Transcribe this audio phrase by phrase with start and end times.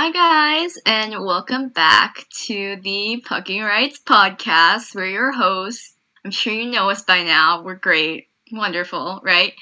[0.00, 4.94] Hi, guys, and welcome back to the Pucking Rights podcast.
[4.94, 5.96] We're your hosts.
[6.24, 7.64] I'm sure you know us by now.
[7.64, 9.54] We're great, wonderful, right?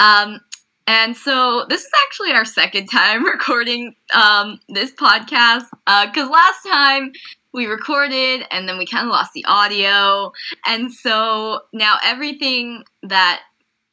[0.00, 0.40] Um,
[0.88, 7.12] and so this is actually our second time recording um, this podcast because last time
[7.52, 10.32] we recorded and then we kind of lost the audio,
[10.66, 13.42] and so now everything that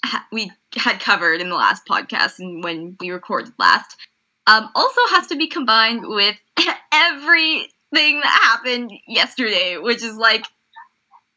[0.04, 3.98] ha- we had covered in the last podcast and when we recorded last
[4.48, 6.36] um, also has to be combined with
[6.94, 7.70] everything
[8.22, 10.46] that happened yesterday, which is like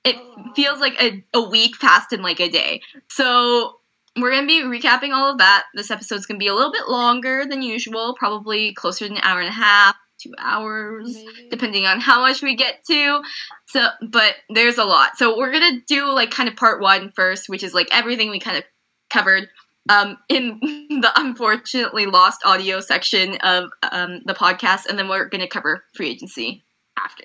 [0.05, 0.17] it
[0.55, 2.83] feels like a, a week passed in like a day.
[3.09, 3.79] So
[4.17, 5.65] we're gonna be recapping all of that.
[5.75, 9.41] This episode's gonna be a little bit longer than usual, probably closer to an hour
[9.41, 11.49] and a half, two hours, Maybe.
[11.51, 13.23] depending on how much we get to.
[13.67, 15.17] So, but there's a lot.
[15.17, 18.41] So we're gonna do like kind of part one first, which is like everything we
[18.41, 18.65] kind of
[19.11, 19.49] covered
[19.89, 20.59] um, in
[21.01, 26.11] the unfortunately lost audio section of um, the podcast, and then we're gonna cover free
[26.11, 26.65] agency
[26.99, 27.25] after.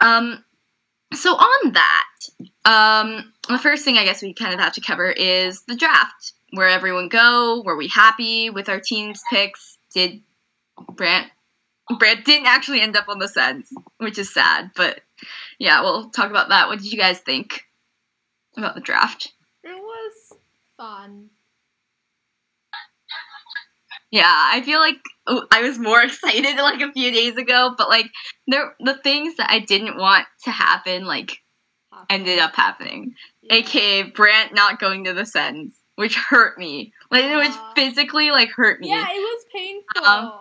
[0.00, 0.44] Um,
[1.14, 2.04] so on that,
[2.64, 6.32] um, the first thing I guess we kind of have to cover is the draft.
[6.52, 7.62] Where everyone go?
[7.64, 9.78] Were we happy with our team's picks?
[9.92, 10.22] Did
[10.94, 11.30] Brandt
[11.98, 14.70] Brandt didn't actually end up on the Sens, which is sad.
[14.76, 15.00] But
[15.58, 16.68] yeah, we'll talk about that.
[16.68, 17.64] What did you guys think
[18.56, 19.32] about the draft?
[19.64, 20.38] It was
[20.76, 21.30] fun.
[24.10, 24.98] Yeah, I feel like
[25.52, 28.06] I was more excited like a few days ago, but like
[28.46, 31.38] there the things that I didn't want to happen like
[32.08, 33.14] ended up happening.
[33.42, 33.56] Yeah.
[33.56, 36.92] AKA Brandt not going to the Sens, which hurt me.
[37.10, 38.88] Like it was physically like hurt me.
[38.90, 40.04] Yeah, it was painful.
[40.04, 40.32] Um,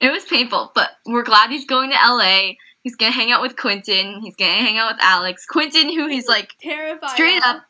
[0.00, 2.52] It was painful, but we're glad he's going to LA.
[2.82, 4.20] He's gonna hang out with Quentin.
[4.22, 5.44] He's gonna hang out with Alex.
[5.46, 7.10] Quentin, who he's like terrified.
[7.10, 7.64] straight up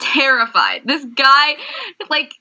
[0.00, 0.82] terrified.
[0.84, 1.56] This guy,
[2.08, 2.32] like,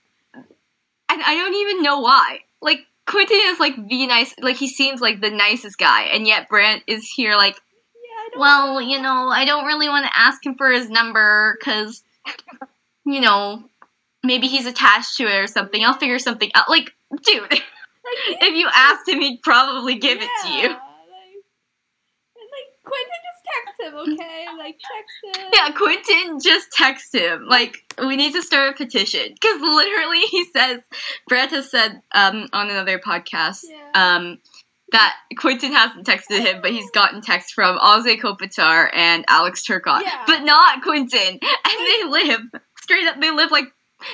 [1.25, 2.39] I don't even know why.
[2.61, 6.47] Like, Quentin is like the nice, like he seems like the nicest guy, and yet
[6.49, 10.55] Brandt is here like, Yeah, well, you know, I don't really want to ask him
[10.55, 12.03] for his number because,
[13.05, 13.63] you know,
[14.23, 15.83] maybe he's attached to it or something.
[15.83, 16.69] I'll figure something out.
[16.69, 16.91] Like,
[17.23, 17.51] dude,
[18.27, 20.69] if you asked him, he'd probably give it to you.
[20.69, 20.77] Like,
[22.37, 24.45] and like Quentin just text him, okay?
[24.57, 25.51] Like text him.
[25.53, 27.45] Yeah, Quentin just text him.
[27.47, 29.33] Like, we need to start a petition.
[29.33, 30.79] Because literally he says,
[31.27, 33.91] Brett has said um, on another podcast Yeah.
[34.15, 34.39] um,
[34.91, 40.01] that Quentin hasn't texted him, but he's gotten text from Anze Kopitar and Alex Turcotte.
[40.01, 40.23] Yeah.
[40.27, 41.39] But not Quentin.
[41.65, 42.41] And they live,
[42.81, 43.65] straight up, they live like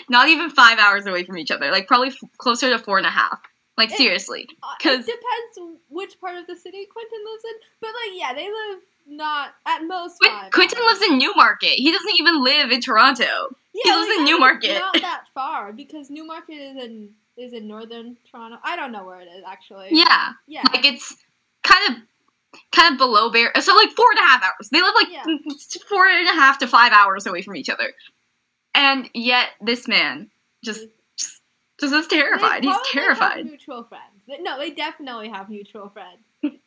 [0.09, 1.71] not even five hours away from each other.
[1.71, 3.39] Like, probably f- closer to four and a half.
[3.79, 4.47] Like, It- seriously.
[4.77, 5.17] because it
[5.55, 9.55] depends which part of the city Quentin lives in, but like yeah, they live not
[9.65, 10.51] at most five.
[10.51, 10.99] Quentin hours.
[10.99, 11.71] lives in Newmarket.
[11.71, 13.55] He doesn't even live in Toronto.
[13.73, 14.77] Yeah, he lives in Newmarket.
[14.79, 18.57] Not that far because Newmarket is in is in northern Toronto.
[18.63, 19.87] I don't know where it is actually.
[19.91, 20.33] Yeah.
[20.45, 20.63] Yeah.
[20.73, 21.15] Like it's
[21.63, 22.01] kind of
[22.73, 23.51] kind of below bear.
[23.61, 24.69] So like four and a half hours.
[24.69, 25.23] They live like Yeah.
[25.89, 27.93] four and a half to five hours away from each other,
[28.75, 30.29] and yet this man
[30.65, 30.85] just
[31.79, 32.63] just, is terrified.
[32.63, 33.45] He's terrified.
[33.45, 34.03] mutual friends.
[34.41, 36.19] No, they definitely have mutual friends.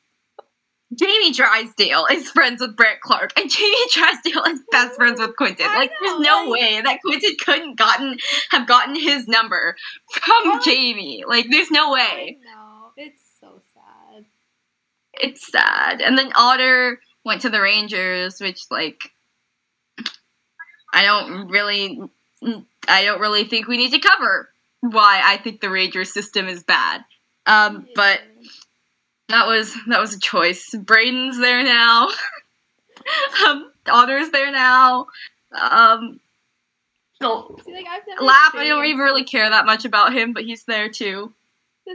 [0.94, 5.64] Jamie Drysdale is friends with Brett Clarke, and Jamie Drysdale is best friends with Quentin.
[5.66, 8.18] I Like, know, there's no like- way that Quentin couldn't gotten
[8.50, 9.74] have gotten his number
[10.12, 11.24] from like- Jamie.
[11.26, 12.36] Like, there's no way.
[12.44, 12.90] Know.
[12.98, 14.26] It's so sad.
[15.14, 16.02] it's sad.
[16.02, 19.00] And then Otter went to the Rangers, which like
[20.92, 22.00] I don't really
[22.86, 24.50] I don't really think we need to cover
[24.82, 27.04] why I think the Rangers system is bad.
[27.46, 28.20] Um, but
[29.28, 30.74] that was that was a choice.
[30.74, 32.08] Braden's there now.
[33.46, 35.06] um, Otter's there now.
[35.58, 36.20] Um,
[37.20, 38.54] so See, like, I've laugh.
[38.54, 41.32] I don't even really care that much about him, but he's there too.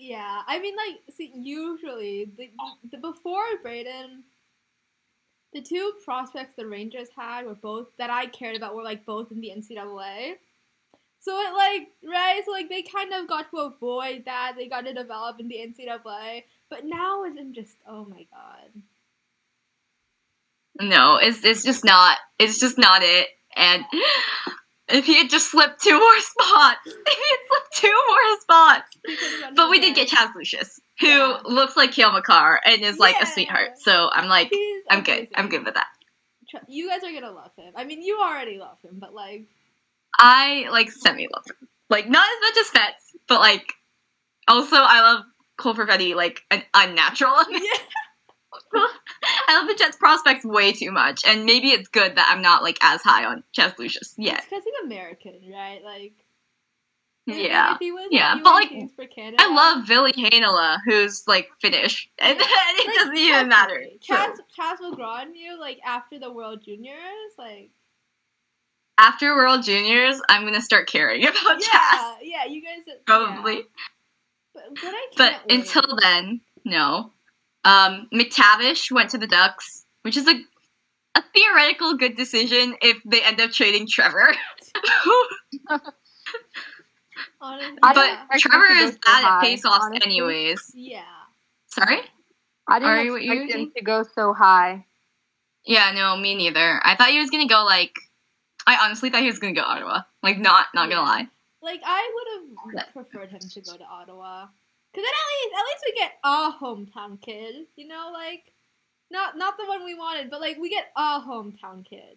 [0.00, 2.50] Yeah, I mean, like, see, usually the,
[2.90, 4.24] the before Braden,
[5.52, 9.30] the two prospects the Rangers had were both that I cared about were like both
[9.30, 10.36] in the NCAA.
[11.20, 14.54] So it like right, so like they kind of got to avoid that.
[14.56, 18.82] They got to develop in the NCAA, but now it's just oh my god.
[20.80, 22.18] No, it's it's just not.
[22.38, 23.28] It's just not it.
[23.56, 23.84] And
[24.88, 28.88] if he had just slipped two more spots, if he had slipped two more spots.
[29.04, 30.08] He could've gotten But we did get.
[30.08, 31.40] Chaz Lucius, who Yeah.
[31.44, 33.24] looks like Cale Makar and is like Yeah.
[33.24, 33.70] a sweetheart.
[33.78, 35.28] So I'm like, He's I'm good.
[35.34, 35.88] I'm good with that.
[36.68, 37.74] You guys are gonna love him.
[37.76, 39.46] I mean, you already love him, but like,
[40.18, 41.68] I like semi love him.
[41.88, 43.72] Like not as much as Fetz, but like
[44.48, 45.24] also I love
[45.58, 47.34] Cole Perfetti like an unnatural.
[47.50, 47.60] yeah.
[49.48, 52.62] I love the Jets prospects way too much, and maybe it's good that I'm not
[52.62, 54.44] like as high on Chaz Lucius yet.
[54.48, 55.82] Because he's American, right?
[55.84, 56.12] Like,
[57.26, 57.76] Yeah.
[57.80, 62.38] he was, Yeah, but, like, for Canada, I love Ville Heinola, who's like Finnish, and,
[62.38, 62.44] Yeah.
[62.48, 63.84] it like, doesn't even matter.
[64.08, 67.70] Chaz, So, Chaz will grow on you like after the World Juniors, like
[69.00, 72.44] after World Juniors, I'm gonna start caring about Chaz, yeah, yeah.
[72.46, 73.54] You guys are- probably.
[73.56, 73.62] yeah.
[74.54, 75.58] But, but I But can't wait.
[75.58, 77.12] until then, no.
[77.64, 80.34] Um, McTavish went to the Ducks, which is a
[81.16, 84.32] a theoretical good decision if they end up trading Trevor.
[87.40, 90.06] Honestly, but didn't expect him Trevor to go is so bad at high, face-offs honestly.
[90.06, 90.70] anyways.
[90.74, 91.02] yeah.
[91.66, 92.00] Sorry?
[92.68, 93.74] I didn't Are you- what you expect him think?
[93.76, 94.86] to go so high.
[95.64, 96.80] Yeah, no, me neither.
[96.84, 97.94] I thought he was gonna go like.
[98.66, 100.02] I honestly thought he was gonna go Ottawa.
[100.22, 101.28] Like, not not gonna lie.
[101.62, 104.46] Like I would have preferred him to go to Ottawa,
[104.92, 107.66] because then at least at least we get a hometown kid.
[107.76, 108.52] You know, like
[109.10, 112.16] not not the one we wanted, but like we get a hometown kid.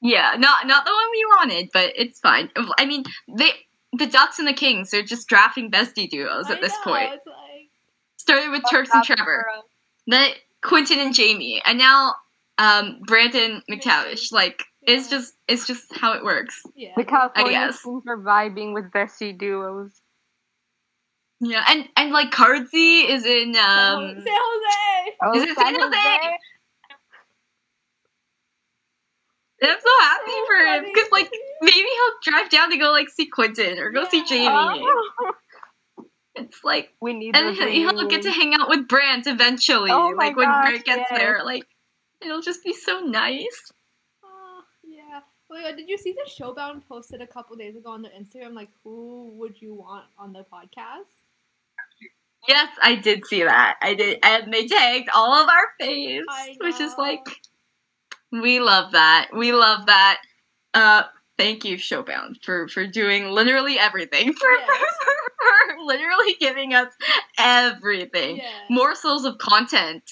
[0.00, 2.50] Yeah, not not the one we wanted, but it's fine.
[2.78, 3.04] I mean,
[3.36, 3.50] they
[3.92, 7.10] the Ducks and the Kings are just drafting bestie duos at I this know, point.
[7.10, 7.20] like
[8.18, 9.46] Started with Turks and Trevor,
[10.06, 10.32] then
[10.62, 12.14] Quentin and Jamie, and now
[12.58, 14.32] um Brandon McTavish.
[14.32, 16.62] Like, it's just it's just how it works.
[16.74, 16.92] yeah.
[16.96, 17.82] The California guess.
[17.82, 19.90] teams are vibing with bestie duos.
[21.40, 24.02] Yeah, and and like Cardsy is in San um.
[24.14, 25.16] Jose- San Jose.
[25.22, 26.38] Oh, Is it San Jose?
[29.62, 31.30] and I'm so happy So for him because like
[31.62, 34.24] maybe he'll drive down to go like see Quentin or go see Yeah.
[34.74, 34.86] Jamie.
[36.38, 39.90] It's like we need and he'll he'll get to hang out with Brandt eventually.
[39.90, 41.18] Oh my like when gosh, Brandt gets yes.
[41.18, 41.64] there, like
[42.22, 43.72] it'll just be so nice.
[45.56, 45.74] Oh, yeah.
[45.74, 48.54] Did you see the Showbound posted a couple days ago on their Instagram?
[48.54, 51.08] Like, who would you want on the podcast?
[52.46, 53.76] Yes, I did see that.
[53.82, 56.22] I did, and they tagged all of our faves,
[56.60, 57.24] which is like
[58.30, 59.30] we love that.
[59.34, 60.20] We love that.
[60.74, 61.04] Uh,
[61.38, 64.32] thank you, Showbound, for for doing literally everything.
[64.32, 64.68] For, Yes.
[65.76, 66.92] for literally giving us
[67.38, 68.52] everything, Yes.
[68.70, 70.04] morsels of content,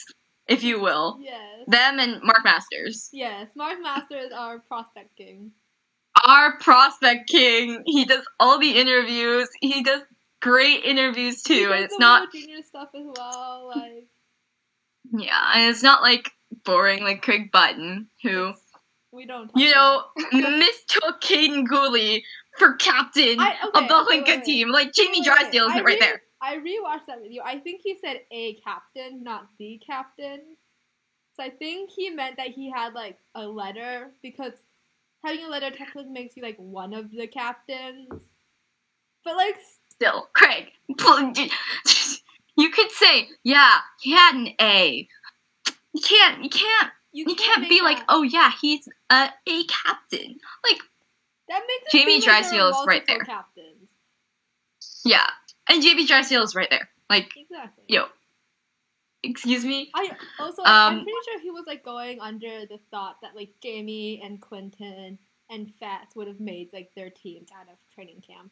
[0.49, 1.19] if you will.
[1.23, 1.41] Yes.
[1.67, 3.09] Them and Mark Masters.
[3.13, 3.49] Yes.
[3.55, 5.53] Mark Masters are prospect king.
[6.27, 7.83] our prospect king.
[7.87, 9.49] He does all the interviews.
[9.61, 10.03] He does
[10.43, 13.73] great interviews too, and it's not Junior stuff as well.
[13.75, 14.07] Like,
[15.17, 16.31] yeah, and it's not like
[16.65, 18.53] boring like Craig Button, who
[19.13, 19.49] we don't.
[19.49, 20.03] talk you know
[20.33, 22.23] mistook Kaiden Guhle
[22.59, 24.45] for captain I- okay, of the Lincoln wait, wait.
[24.45, 24.69] team.
[24.71, 26.23] Like Jamie Wait, Drysdale is right there.
[26.45, 27.43] I rewatched that video.
[27.43, 30.41] I think he said a captain, not the captain.
[31.35, 34.53] So I think he meant that he had like a letter because
[35.25, 38.23] having a letter technically makes you like one of the captains.
[39.25, 39.57] But like,
[39.89, 40.71] Still, Craig,
[42.57, 45.09] you could say, yeah, he had an A.
[45.95, 49.65] You can't, you can't, you you can't, can't be like, oh yeah, he's a A
[49.65, 50.37] captain.
[50.63, 50.81] Like,
[51.49, 53.21] that makes it Jamie like Drysdale is right there.
[53.21, 53.89] Captains.
[55.07, 55.27] yeah,
[55.69, 56.89] and JB Drysdale is right there.
[57.11, 57.85] Like, Exactly.
[57.89, 58.05] yo,
[59.23, 59.91] excuse me.
[59.95, 63.55] I also I'm Um, pretty sure he was like going under the thought that like
[63.63, 65.19] Jamie and Quentin
[65.51, 68.51] and Fats would have made like their teams out of training camp.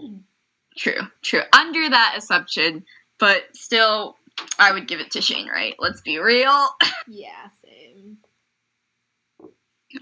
[0.76, 1.40] True, true.
[1.52, 2.84] Under that assumption,
[3.18, 4.16] but still,
[4.60, 5.74] I would give it to Shane Wright.
[5.78, 6.68] Let's be real.
[7.08, 8.18] Yeah, same.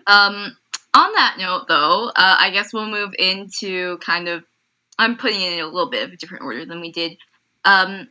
[0.08, 0.56] Um,
[0.92, 4.44] on that note, though, uh, I guess we'll move into kind of.
[4.98, 7.16] I'm putting it in a little bit of a different order than we did
[7.64, 8.08] um,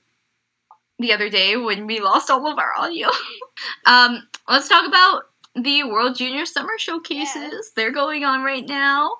[0.99, 3.09] the other day when we lost all of our audio.
[3.85, 5.23] um, let's talk about
[5.55, 7.35] the World Junior Summer Showcases.
[7.35, 7.71] Yes.
[7.75, 9.11] They're going on right now.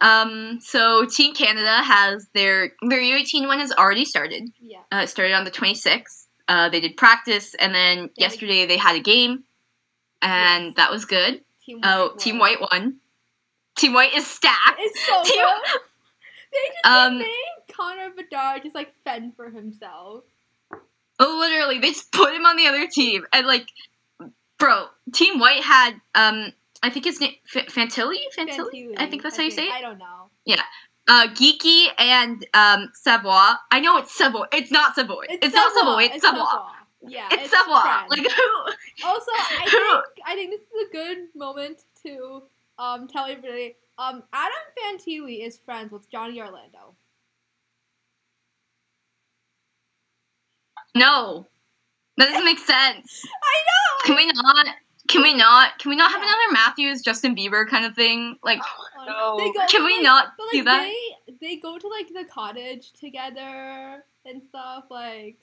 [0.00, 4.50] Um, so Team Canada has their their U18 one has already started.
[4.60, 4.80] Yeah.
[4.92, 6.26] Uh, it started on the 26th.
[6.48, 8.26] Uh, they did practice, and then Yeah.
[8.26, 9.44] yesterday they had a game,
[10.20, 10.74] and Yes.
[10.76, 11.42] that was good.
[11.64, 12.38] Team Oh, White Team.
[12.38, 12.96] White won.
[13.76, 14.76] Team White is stacked.
[14.78, 15.80] It's so Team- good.
[16.54, 17.34] They just Um, made
[17.72, 20.24] Connor Bedard just like fend for himself.
[21.20, 23.68] Oh, literally, they just put him on the other team, and like,
[24.58, 28.58] bro, Team White had um, I think his name F- Fantilli, Fantilli.
[28.58, 29.72] Fantilli, I think that's how you say it.
[29.72, 30.30] I don't know.
[30.44, 30.62] Yeah.
[31.06, 33.52] Uh, Geekie and um, Savoy.
[33.70, 34.44] I know it's Savoy.
[34.52, 35.24] It's not Savoy.
[35.28, 36.04] It's, not Savoy.
[36.04, 36.46] It's Savoy.
[37.06, 37.80] Yeah, It's Savoy.
[37.80, 38.06] friends.
[38.10, 39.06] Like who?
[39.06, 42.42] Also, I think I think this is a good moment to
[42.78, 43.76] um tell everybody.
[43.98, 46.96] Um, Adam Fantilli is friends with Johnny Orlando.
[50.96, 51.46] No,
[52.16, 53.22] that doesn't make sense.
[53.44, 54.06] I know.
[54.06, 54.66] Can we not?
[55.08, 55.78] Can we not?
[55.78, 56.28] Can we not have Yeah.
[56.28, 58.36] another Matthews, Justin Bieber kind of thing?
[58.42, 58.58] Like,
[59.06, 59.36] know.
[59.36, 59.52] No.
[59.52, 60.82] Go, Can we like- not but, do like, that?
[61.28, 64.84] They they go to like the cottage together and stuff.
[64.90, 65.38] Like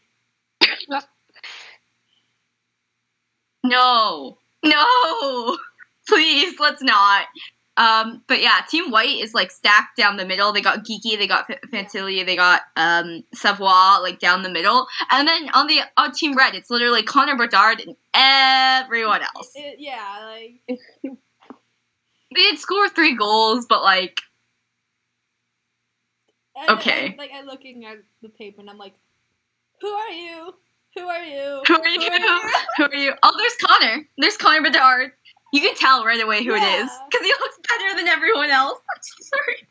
[3.63, 5.57] no, no,
[6.07, 7.25] please, let's not.
[7.81, 10.53] Um, but yeah, Team White is like stacked down the middle.
[10.53, 14.85] They got Geekie, they got F- Fantilli, they got um Savoie like down the middle,
[15.09, 19.51] and then on the on Team Red, it's literally Connor Bedard and everyone else.
[19.55, 20.79] It, yeah, like
[22.33, 24.21] They did score three goals, but like
[26.55, 27.13] I- Okay.
[27.13, 28.93] I, like I'm looking at the paper and I'm like,
[29.81, 30.53] who are you?
[30.95, 31.61] Who are you?
[31.65, 32.41] who are you?
[32.77, 33.13] Who are you?
[33.23, 34.03] Oh, there's Connor.
[34.17, 35.11] There's Connor Bedard.
[35.51, 38.79] You can tell right away who it is because he looks better than everyone else.
[38.95, 39.67] I'm so sorry.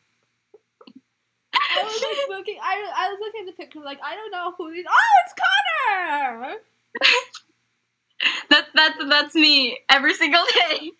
[1.54, 2.58] I was like looking.
[2.62, 4.84] I, I was looking at the picture like I don't know who these.
[4.88, 4.94] Oh,
[5.24, 5.34] it's
[6.28, 6.54] Connor.
[8.50, 10.90] That's that's that's me every single day.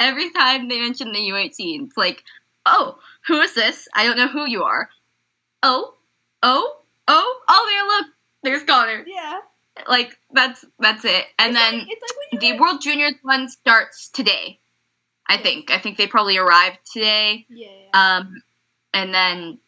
[0.00, 2.22] Every time they mention the U18, it's like,
[2.66, 3.88] oh, who is this?
[3.94, 4.88] I don't know who you are.
[5.62, 5.94] Oh,
[6.42, 6.76] oh,
[7.08, 8.06] oh, oh, there, look,
[8.42, 9.04] there's Connor.
[9.06, 9.40] Yeah.
[9.88, 11.24] Like that's that's it.
[11.38, 11.88] And It's then like,
[12.32, 14.60] like the World Juniors one starts today.
[15.28, 15.42] I Yes.
[15.42, 15.70] think.
[15.70, 17.46] I think they probably arrived today.
[17.48, 17.68] Yeah.
[17.92, 18.42] Um,
[18.92, 19.58] and then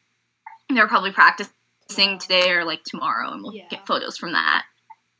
[0.68, 3.68] they're probably practicing today or like tomorrow, and we'll Yeah.
[3.68, 4.64] get photos from that,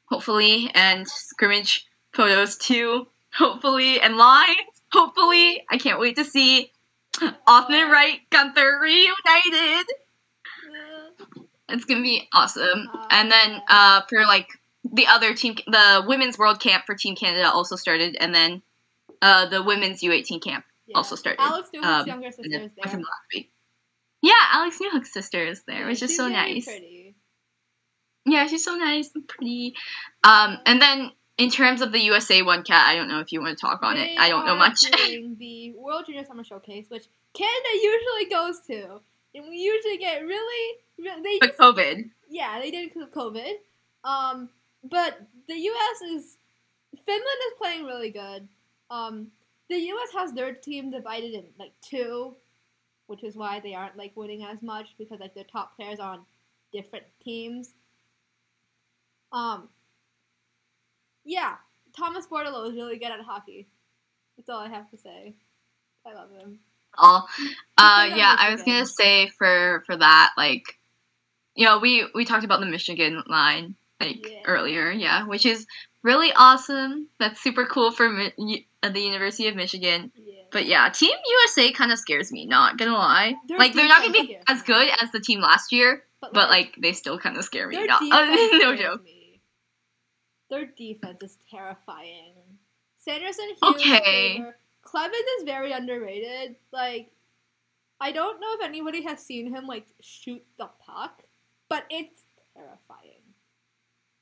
[0.07, 4.57] hopefully, and scrimmage photos too, hopefully, and lines,
[4.93, 5.65] hopefully.
[5.71, 6.71] I can't wait to see
[7.49, 9.87] Othmann Wright Guenther reunited.
[10.69, 12.89] Uh, It's gonna be awesome.
[12.93, 14.49] Uh, and then uh, for like
[14.93, 18.63] the other team, the women's World Camp for Team Canada also started, and then
[19.23, 20.97] uh, the women's U18 camp yeah.
[20.97, 21.41] also started.
[21.41, 23.45] Alex Newhook's Um, younger sister is there.
[24.23, 26.65] Yeah, Alex Newhook's sister is there, Yeah, which is so nice.
[26.65, 27.15] Pretty.
[28.25, 29.75] Yeah, she's so nice and pretty.
[30.25, 33.41] Um, and then in terms of the USA one cat, I don't know if you
[33.41, 34.19] want to talk on it.
[34.19, 34.81] I don't know much.
[34.81, 39.01] the World Junior Summer Showcase, which Canada usually goes to,
[39.35, 42.11] and we usually get really, really they but COVID.
[42.31, 43.53] yeah they did because of COVID.
[44.03, 44.49] Um,
[44.91, 46.03] but the U.S.
[46.03, 46.39] is
[47.05, 48.49] Finland is playing really good.
[48.91, 49.29] Um,
[49.69, 50.09] the U.S.
[50.15, 52.35] has their team divided in like two,
[53.07, 56.15] which is why they aren't like winning as much because like their top players are
[56.15, 56.21] on
[56.73, 57.75] different teams.
[59.33, 59.69] Um,
[61.25, 61.55] yeah,
[61.97, 63.67] Thomas Bordeleau is really good at hockey.
[64.37, 65.35] That's all I have to say.
[66.07, 66.59] I love him.
[66.97, 67.29] All.
[67.79, 70.65] Uh, yeah, I was gonna say for for that, like,
[71.55, 74.43] you know, we we talked about the Michigan line like Yeah.
[74.45, 75.67] earlier, yeah, which is
[76.03, 77.09] really awesome.
[77.19, 80.13] That's super cool for Mi- uh, the University of Michigan.
[80.15, 80.35] Yeah.
[80.51, 82.47] But yeah, Team USA kind of scares me.
[82.47, 85.73] Not gonna lie, Their like they're not gonna be as good as the team last
[85.73, 87.77] year, but like they still kind of scare me.
[87.77, 89.03] their Not, defense no joke.
[89.05, 89.41] me.
[90.51, 92.35] Their defense is terrifying.
[92.99, 94.43] Sanderson, Hughes, Okay.
[94.83, 96.55] Clemens is very underrated.
[96.73, 97.11] Like,
[98.01, 101.25] I don't know if anybody has seen him like shoot the puck,
[101.69, 102.23] but it's
[102.55, 103.16] terrifying.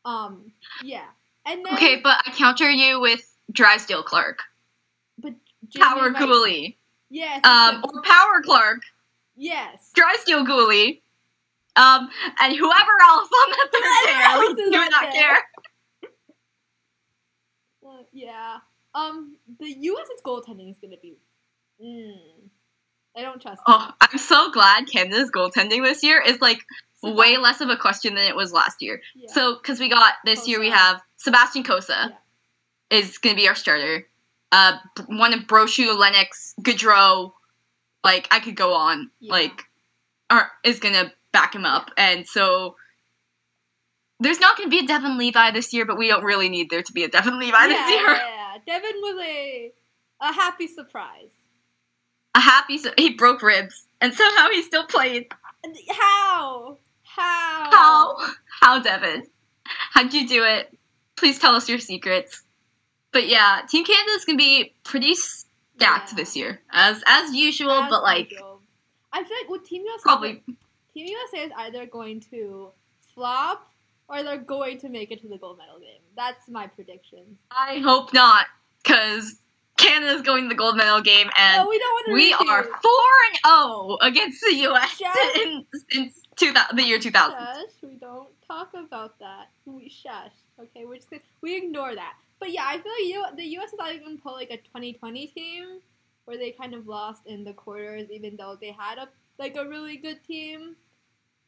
[0.05, 1.05] Um, yeah,
[1.47, 4.41] and then Okay, but I counter you with Drysdale Clarke,
[5.19, 5.35] but
[5.69, 6.77] Jimmy Power might- Guhle,
[7.11, 8.83] Yes, um, or Power Clarke,
[9.37, 9.91] yes.
[9.95, 11.01] Drysdale Guhle,
[11.77, 12.09] um,
[12.41, 14.23] and whoever else on the third Whoever pair.
[14.31, 15.39] else We do not care.
[17.87, 18.59] Uh, yeah.
[18.95, 21.17] Um, the U.S.'s goaltending is gonna be.
[21.83, 22.44] Mm,
[23.17, 23.63] I don't trust.
[23.67, 26.59] Oh, I'm so glad Canada's goaltending this year is like
[27.03, 27.15] them.
[27.17, 29.01] way less of a question than it was last year.
[29.15, 29.31] Yeah.
[29.33, 32.13] So, because we got this year, we have Sebastian Cossa
[32.91, 34.07] is going to be our starter.
[34.53, 37.33] Uh, one of Brochu, Lennox, Gaudreau,
[38.05, 39.33] like I could go on, Yeah.
[39.33, 39.63] like,
[40.31, 42.77] are is going to back him up, and so
[44.21, 46.71] there's not going to be a Devin Levi this year, but we don't really need
[46.71, 48.09] there to be a Devin Levi yeah, this year.
[48.15, 48.57] yeah.
[48.67, 49.73] Devin was a
[50.21, 51.31] a happy surprise.
[52.35, 55.29] A happy, he broke ribs, and somehow he still played.
[55.91, 56.79] How?
[57.05, 57.71] How?
[57.71, 58.17] How?
[58.61, 59.27] How, Devin?
[59.65, 60.77] How'd you do it?
[61.17, 62.43] Please tell us your secrets.
[63.13, 66.17] But yeah, Team Canada's gonna be pretty stacked Yeah.
[66.17, 67.71] this year, as as usual.
[67.71, 68.61] As but like, usual.
[69.13, 70.43] I feel like with Team USA, probably
[70.93, 72.71] Team USA is either going to
[73.15, 73.71] flop
[74.09, 76.01] or they're going to make it to the gold medal game.
[76.17, 77.39] That's my prediction.
[77.53, 78.47] I hope not,
[78.83, 79.37] because
[79.77, 82.13] Canada's going to the gold medal game, and no, we don't want to.
[82.15, 84.91] we are four and zero against the U.S.
[84.91, 85.37] Shush.
[85.43, 87.39] in, since two thousand, the year two thousand.
[87.39, 87.83] Shush.
[87.83, 89.49] We don't talk about that.
[89.65, 90.33] We shush.
[90.61, 92.15] Okay, we're just gonna, we ignore that.
[92.39, 93.73] But yeah, I feel like you, the U.S.
[93.73, 95.81] is not even pull like a 2020 team
[96.25, 99.69] where they kind of lost in the quarters, even though they had a like a
[99.69, 100.77] really good team,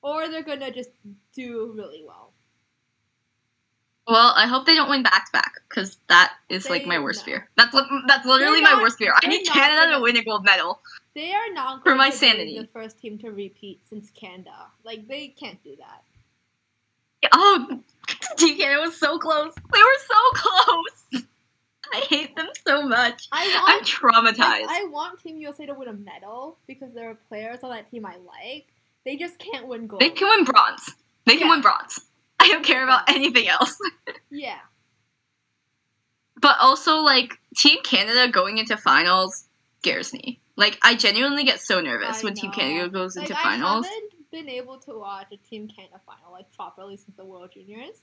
[0.03, 0.91] or they're gonna just
[1.33, 2.26] do really well.
[4.09, 7.21] Well, I hope they don't win back to back, because that is like my worst
[7.23, 7.25] no.
[7.33, 7.49] fear.
[7.57, 9.13] That's what that's literally They're my worst fear.
[9.21, 10.81] I need Canada gonna- to win a gold medal.
[11.15, 12.55] They are not For my to sanity.
[12.55, 14.67] be the first team to repeat since Canada.
[14.85, 16.03] Like they can't do that.
[17.33, 17.81] Oh,
[18.37, 19.53] Team Canada was so close.
[19.73, 21.25] They were so close.
[21.95, 23.29] I hate them so much.
[23.33, 24.39] I I'm traumatized.
[24.39, 27.91] like, I want Team USA to win a medal because there are players on that
[27.91, 28.67] team I like.
[29.05, 30.03] They just can't win gold.
[30.03, 30.91] they can win bronze.
[31.25, 31.53] They can Yeah.
[31.55, 32.01] win bronze.
[32.47, 33.77] I don't care about anything else.
[34.31, 34.59] Yeah.
[36.41, 39.45] But also, like, Team Canada going into finals
[39.81, 40.41] scares me.
[40.57, 42.51] Like, I genuinely get so nervous I when Team.
[42.53, 43.87] Canada goes Like into finals.
[43.87, 47.51] I haven't been able to watch a Team Canada final like properly since the World
[47.55, 47.97] Juniors.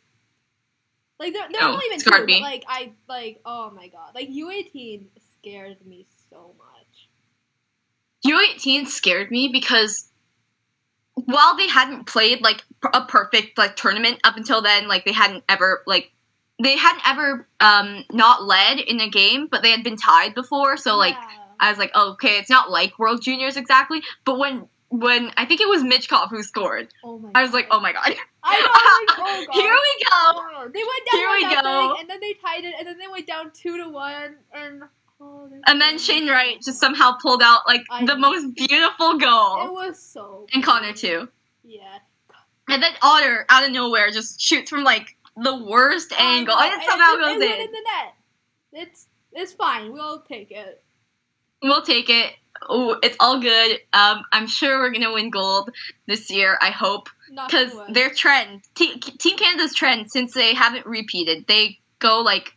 [1.19, 4.29] Like there, there Oh, only been two, but like I like oh my god, like
[4.29, 7.09] U eighteen scared me so much.
[8.25, 10.09] U18 scared me because
[11.25, 12.63] while they hadn't played like
[12.93, 16.11] a perfect like tournament up until then, like they hadn't ever like
[16.61, 20.77] they hadn't ever um not led in a game, but they had been tied before.
[20.77, 21.37] So like Yeah.
[21.59, 24.01] I was like, oh, okay, it's not like World Juniors exactly.
[24.25, 27.67] But when when I think it was Michkov who scored, oh my I was like,
[27.71, 28.13] oh my god,
[28.43, 29.53] I know, like, oh god.
[29.55, 30.11] here we go.
[30.11, 31.95] Oh, they went down Here we go.
[31.99, 34.87] and then they tied it, and then they went down two to one, and oh,
[35.65, 38.31] And then Shane Wright just somehow pulled out like I the know.
[38.31, 39.65] most beautiful goal.
[39.65, 40.45] It was so.
[40.53, 41.29] and Connor too.
[41.63, 41.99] Yeah.
[42.69, 46.81] And then Otter out of nowhere just shoots from like the worst I angle, and
[46.81, 47.61] it somehow goes it in.
[47.61, 48.13] in the net.
[48.73, 49.93] It's it's fine.
[49.93, 50.83] We'll take it.
[51.61, 52.33] We'll take it.
[52.69, 53.79] Oh, it's all good.
[53.93, 55.71] Um, I'm sure we're gonna win gold
[56.07, 56.57] this year.
[56.61, 57.09] I hope
[57.47, 62.53] because their trend, Te- Team Canada's trend, since they haven't repeated, they go like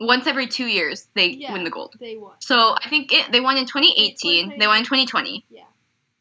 [0.00, 1.52] once every two years they Yeah.
[1.52, 1.96] win the gold.
[2.00, 2.34] they won.
[2.40, 4.58] So I think it, they won in 2018.
[4.58, 5.62] They won in 2020, Yeah.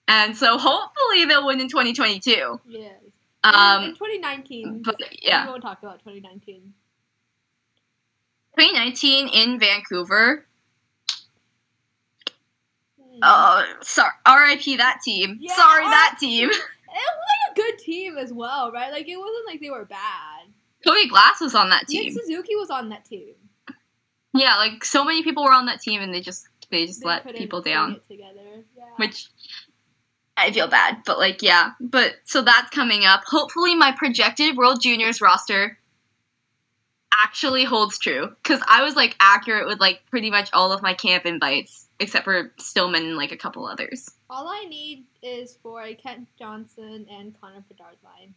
[0.07, 2.59] and so hopefully they'll win in 2022.
[2.67, 2.93] Yes.
[3.43, 4.81] And Um, in 2019.
[4.83, 5.45] but yeah.
[5.45, 6.73] We won't talk about 2019.
[8.57, 10.45] 2019 in Vancouver.
[12.99, 13.19] Hmm.
[13.21, 14.11] Oh, sorry.
[14.25, 14.77] R.I.P.
[14.77, 15.37] that team.
[15.39, 16.49] Yeah, sorry, R- that team.
[16.89, 18.91] It was like a good team as well, right?
[18.91, 20.47] Like it wasn't like they were bad.
[20.83, 22.13] Cody Glass was on that Nick team.
[22.13, 23.35] Suzuki was on that team.
[24.37, 27.07] Yeah, like so many people were on that team, and they just they just They
[27.07, 28.63] let people down, together.
[28.77, 28.83] Yeah.
[28.97, 29.27] which
[30.35, 31.03] I feel bad.
[31.05, 31.71] But like, yeah.
[31.79, 33.23] But so that's coming up.
[33.25, 35.77] Hopefully, my projected World Juniors roster
[37.23, 40.93] actually holds true because I was like accurate with like pretty much all of my
[40.93, 44.11] camp invites except for Stillman and like a couple others.
[44.29, 48.35] All I need is for a Kent Johnson and Connor Bedard line.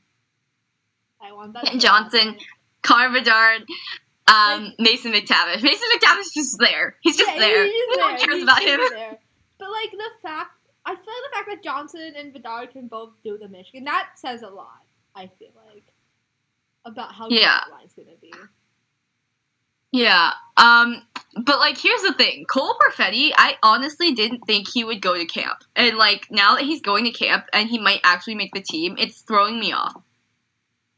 [1.22, 1.64] I want that.
[1.64, 2.38] Kent Johnson.
[2.82, 3.64] Connor Bedard,
[4.28, 5.62] um, Mason McTavish.
[5.62, 6.96] Mason McTavish is just there.
[7.02, 7.64] He's just Yeah, there.
[7.64, 8.80] he's No one cares He's about him.
[8.90, 9.18] there.
[9.59, 10.52] But like the fact,
[10.87, 14.11] I feel like the fact that Johnson and Bedard can both do the Michigan that
[14.16, 14.83] says a lot.
[15.14, 15.85] I feel like
[16.85, 17.61] about how good Yeah.
[17.70, 18.33] line's gonna be.
[19.92, 20.33] Yeah.
[20.56, 21.02] Um
[21.37, 22.44] but like here's the thing.
[22.44, 25.59] Cole Perfetti, I honestly didn't think he would go to camp.
[25.76, 28.96] And like now that he's going to camp and he might actually make the team,
[28.98, 30.00] it's throwing me off.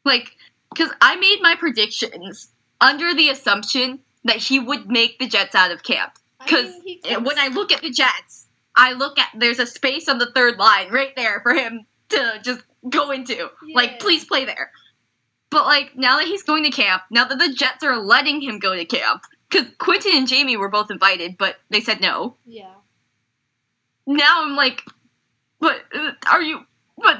[0.04, 0.36] Like
[0.76, 2.48] cuz I made my predictions
[2.82, 6.12] under the assumption that he would make the Jets out of camp.
[6.40, 10.08] I Cuz mean, when I look at the Jets, I look at there's a space
[10.08, 13.34] on the third line right there for him to just go into.
[13.34, 13.76] Yeah.
[13.76, 14.72] Like, please play there.
[15.50, 18.58] But like now that he's going to camp, now that the Jets are letting him
[18.58, 22.36] go to camp, because Quentin and Jamie were both invited, but they said no.
[22.46, 22.74] yeah,
[24.06, 24.82] Now I'm like,
[25.60, 26.60] but uh, are you?
[26.96, 27.18] But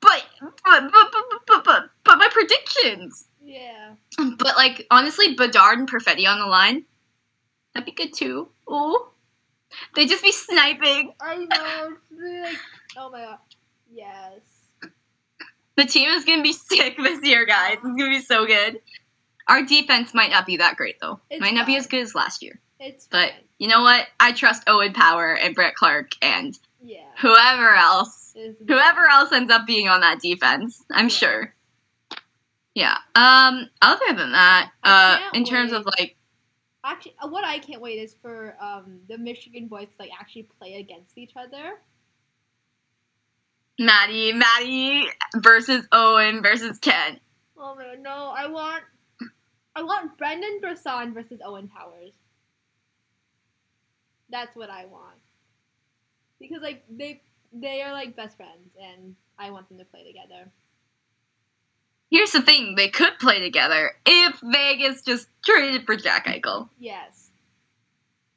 [0.00, 1.12] but but but but
[1.46, 3.26] but, but, but my predictions.
[3.46, 3.94] Yeah.
[4.18, 6.84] But like honestly, Bedard and Perfetti on the line,
[7.72, 8.48] that'd be good too.
[8.66, 9.10] Oh,
[9.94, 11.12] they'd just be sniping.
[11.20, 11.96] I know.
[12.44, 12.56] like,
[12.96, 13.38] oh my god.
[13.92, 14.40] Yes.
[15.76, 17.74] The team is gonna be sick this year, guys.
[17.74, 18.80] It's gonna be so good.
[19.48, 21.20] Our defense might not be that great though.
[21.30, 22.60] It's might not be as good as last year.
[22.80, 23.40] It's But fine.
[23.58, 24.06] you know what?
[24.18, 27.04] I trust Owen Power and Brett Clarke and Yeah.
[27.20, 28.34] whoever else.
[28.66, 31.08] Whoever else ends up being on that defense, I'm Yeah.
[31.16, 31.54] sure.
[32.76, 32.98] Yeah.
[33.14, 33.70] Um.
[33.80, 36.14] Other than that, uh, in terms of like,
[36.84, 40.48] Actually, uh, what I can't wait is for um the Michigan boys to like actually
[40.58, 41.80] play against each other.
[43.78, 47.18] Maddie, Maddie versus Owen versus Ken.
[47.58, 48.34] Oh man, no!
[48.36, 48.84] I want,
[49.74, 52.12] I want Brendan Brisson versus Owen Powers.
[54.28, 55.16] That's what I want.
[56.38, 57.22] Because like they
[57.54, 60.52] they are like best friends, and I want them to play together.
[62.10, 66.68] Here's the thing: they could play together if Vegas just traded for Jack Eichel.
[66.78, 67.30] Yes.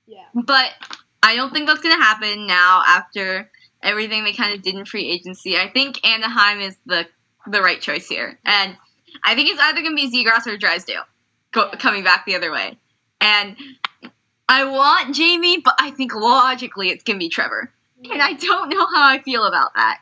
[0.08, 0.26] Yeah.
[0.34, 0.72] But
[1.22, 3.50] I don't think that's gonna happen now after
[3.84, 5.58] everything they kind of did in free agency.
[5.58, 7.08] I think Anaheim is the
[7.48, 8.76] the right choice here, and
[9.24, 11.04] I think it's either gonna be Zegras or Drysdale
[11.52, 11.78] go, Yeah.
[11.80, 12.78] coming back the other way.
[13.22, 13.56] And
[14.48, 17.72] I want Jamie, but I think logically it's gonna be Trevor,
[18.12, 20.00] and I don't know how I feel about that.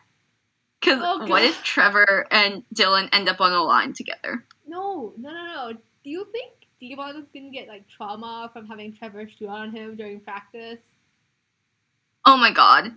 [0.80, 4.44] Because Oh, what if Trevor and Dylan end up on a line together?
[4.68, 5.74] No, no, no, no.
[5.74, 9.96] Do you think Devon is gonna get like trauma from having Trevor shoot on him
[9.96, 10.80] during practice.
[12.26, 12.92] Oh my god.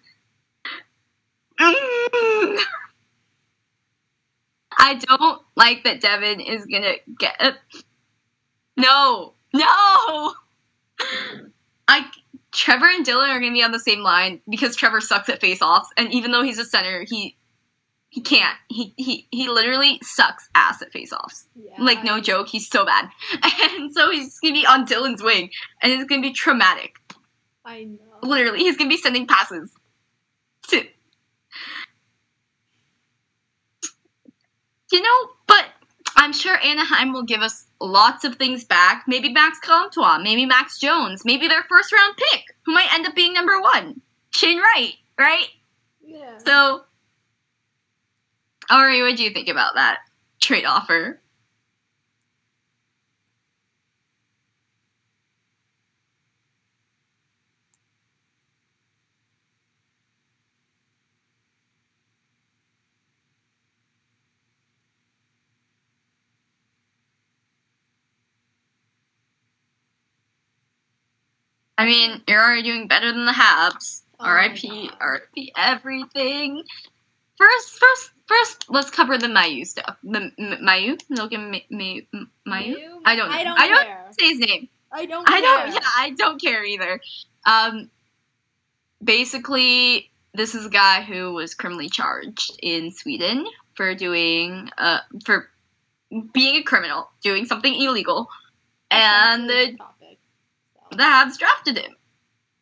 [4.79, 7.59] I don't like that Devin is gonna get.
[8.77, 10.35] No, no.
[11.89, 12.11] I
[12.53, 15.91] Trevor and Dylan are gonna be on the same line because Trevor sucks at face-offs,
[15.97, 17.37] and even though he's a center, he
[18.11, 18.57] he can't.
[18.69, 21.47] He he he literally sucks ass at face-offs.
[21.55, 21.77] Yeah.
[21.79, 23.09] Like no joke, he's so bad,
[23.43, 26.97] and so he's gonna be on Dylan's wing, and it's gonna be traumatic.
[27.65, 27.99] I know.
[28.29, 29.73] Literally, he's gonna be sending passes.
[30.69, 30.85] To,
[34.93, 35.67] you know, but
[36.17, 39.05] I'm sure Anaheim will give us lots of things back.
[39.07, 43.15] Maybe Max Comtois, maybe Max Jones, maybe their first round pick, who might end up
[43.15, 44.03] being number one.
[44.33, 45.47] Shane Wright, right?
[46.03, 46.39] Yeah.
[46.39, 46.83] So,
[48.71, 49.99] Ari, what do you think about that
[50.41, 51.21] trade offer?
[71.77, 74.03] I mean, you're already doing better than the Habs.
[74.21, 74.91] Oh R.I.P.
[75.01, 75.53] R.I.P.
[75.57, 76.63] Everything.
[77.41, 79.97] First, first, first, let's cover the Mailloux stuff.
[80.05, 82.07] The Mailloux, Ma- Mailloux.
[82.47, 83.01] Mailloux?
[83.07, 83.31] I don't.
[83.31, 84.07] I don't I don't care.
[84.11, 84.69] say his name.
[84.93, 85.27] I don't.
[85.27, 85.39] Care.
[85.39, 85.73] I don't.
[85.73, 87.01] Yeah, I don't care either.
[87.47, 87.91] Um,
[89.03, 95.49] basically, this is a guy who was criminally charged in Sweden for doing uh for
[96.35, 98.29] being a criminal, doing something illegal,
[98.91, 100.19] and the topic.
[100.75, 100.97] So.
[100.99, 101.97] the Habs drafted him.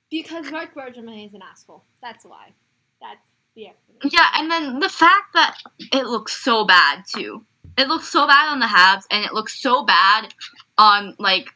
[0.08, 1.82] Because Marc Bergevin is an asshole.
[2.00, 2.52] That's why.
[3.00, 3.27] That's
[3.58, 4.08] the.
[4.10, 5.56] Yeah, and then the fact that
[5.92, 7.44] it looks so bad too.
[7.76, 10.32] It looks so bad on the Habs, and it looks so bad
[10.76, 11.48] on like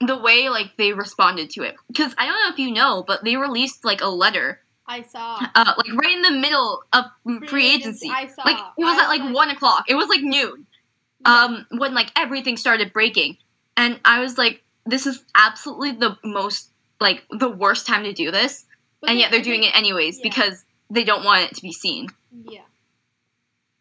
[0.00, 1.74] the way like they responded to it.
[1.88, 5.38] Because I don't know if you know, but they released like a letter, I saw.
[5.54, 7.04] uh, like right in the middle of
[7.48, 8.08] free agency.
[8.12, 8.42] I saw.
[8.44, 9.84] Like it was I at like one o'clock.
[9.88, 10.66] It was like noon.
[11.26, 11.44] Yeah.
[11.44, 13.36] Um, when like everything started breaking,
[13.76, 18.30] and I was like, this is absolutely the most like the worst time to do
[18.30, 18.64] this,
[19.00, 20.22] But and they- yet they're doing think- it anyways yeah.
[20.22, 22.08] because they don't want it to be seen.
[22.44, 22.60] Yeah.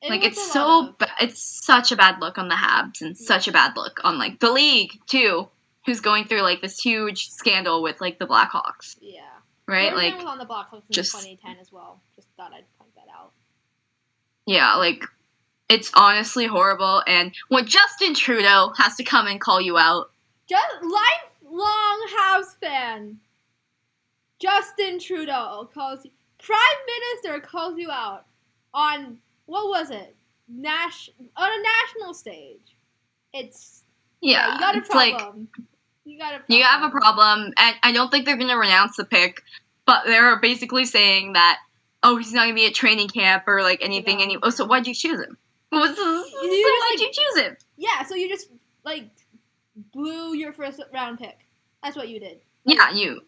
[0.02, 3.18] It like it's so of- ba- it's such a bad look on the Habs and
[3.18, 5.48] such a bad look on like the league too,
[5.86, 9.22] who's going through like this huge scandal with like the Blackhawks, Yeah.
[9.68, 9.92] right?
[9.92, 12.00] Bergevin Like was on the Blackhawks in just- 2010 as well.
[12.16, 13.32] Just thought I'd point that out.
[14.46, 15.04] yeah, like
[15.70, 17.02] it's honestly horrible.
[17.08, 20.12] And when Justin Trudeau has to come and call you out,
[20.48, 23.20] Just lifelong Habs fan.
[24.40, 26.12] Justin Trudeau calls you,
[26.48, 28.26] Prime Minister calls you out
[28.74, 30.16] on what was it?
[30.48, 32.78] Nash on a national stage.
[33.34, 33.84] It's
[34.22, 35.20] yeah, you got a it's like
[36.06, 36.44] you got a problem.
[36.48, 39.42] you have a problem, and I don't think they're gonna renounce the pick,
[39.86, 41.60] but they're basically saying that
[42.02, 44.20] oh he's not gonna be at training camp or like anything.
[44.20, 44.26] Yeah.
[44.28, 45.38] Any oh so why'd you choose him?
[45.70, 47.58] What's so just, why'd like- you choose him?
[47.76, 48.50] Yeah, so you just
[48.86, 49.10] like
[49.92, 51.40] blew your first round pick.
[51.84, 52.40] That's what you did.
[52.64, 53.22] Yeah, you.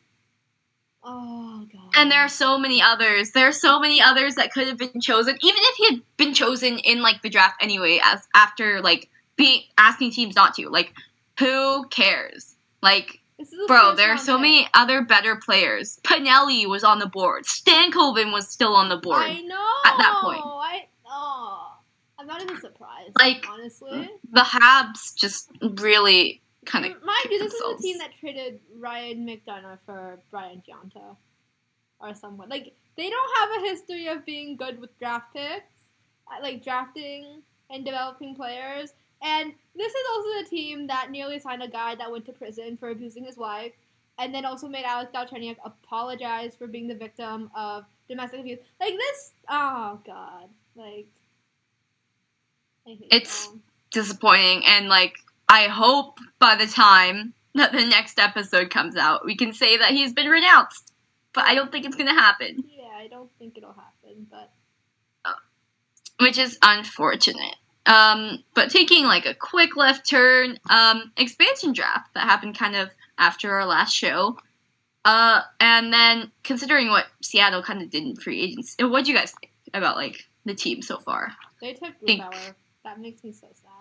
[1.03, 1.91] Oh god.
[1.95, 3.31] And there are so many others.
[3.31, 6.33] There are so many others that could have been chosen, even if he had been
[6.33, 10.69] chosen in like the draft anyway, as after like being asking teams not to.
[10.69, 10.93] Like,
[11.39, 12.55] who cares?
[12.81, 14.41] Like, This is the bro, there are so pick.
[14.41, 15.99] many other better players.
[16.03, 17.45] Pinelli was on the board.
[17.45, 19.21] Stankoven was still on the board.
[19.23, 19.67] I know.
[19.85, 20.41] at that point.
[20.43, 21.73] I oh,
[22.19, 23.11] I'm not even surprised.
[23.17, 27.03] Like- honestly, the Habs just really kind of.
[27.03, 31.15] mind you, this is the team that traded Ryan McDonough for Brian Giunta
[31.99, 32.49] or someone.
[32.49, 35.65] Like they don't have a history of being good with draft picks,
[36.27, 38.93] uh, like drafting and developing players.
[39.21, 42.77] And this is also the team that nearly signed a guy that went to prison
[42.77, 43.73] for abusing his wife,
[44.17, 48.59] and then also made Alex Galchenyuk apologize for being the victim of domestic abuse.
[48.79, 51.07] Like this, oh god, like
[52.85, 53.61] It's- them.
[53.91, 55.17] disappointing and like
[55.49, 59.91] I hope by the time that the next episode comes out we can say that
[59.91, 60.93] he's been renounced.
[61.33, 62.63] But I don't think it's gonna happen.
[62.69, 64.51] yeah, I don't think it'll happen, but
[66.19, 67.55] Which is unfortunate.
[67.85, 72.89] Um but taking like a quick left turn, um, expansion draft that happened kind of
[73.17, 74.37] after our last show.
[75.05, 79.17] Uh and then considering what Seattle kind of did in free agency what do you
[79.17, 81.33] guys think about like the team so far?
[81.61, 82.53] they took Grubauer.
[82.83, 83.78] That makes me so sad.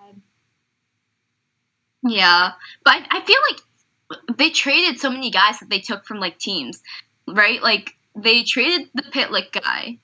[2.07, 2.53] Yeah,
[2.85, 6.39] but I, I feel like they traded so many guys that they took from like
[6.39, 6.81] teams,
[7.27, 7.63] right?
[7.63, 9.99] Like they traded the Pitlick guy,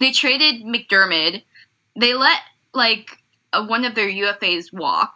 [0.00, 1.42] they traded MacDermid,
[1.98, 2.40] they let
[2.72, 3.10] like
[3.52, 5.14] uh one of their UFAs walk,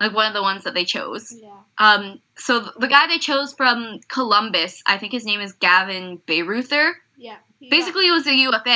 [0.00, 1.32] like one of the ones that they chose.
[1.40, 1.52] Yeah.
[1.78, 6.18] Um, so th- the guy they chose from Columbus, I think his name is Gavin
[6.26, 6.94] Bayreuther.
[7.16, 7.36] Yeah.
[7.70, 8.68] Basically, it was a UFA,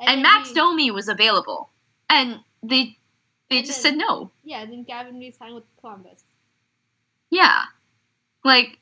[0.00, 1.70] and, then Max he- Domi was available,
[2.10, 2.96] and they
[3.50, 4.31] they And just then- said no.
[4.52, 6.24] Yeah, then Gavin re-signed with Columbus.
[7.30, 7.62] Yeah,
[8.44, 8.78] like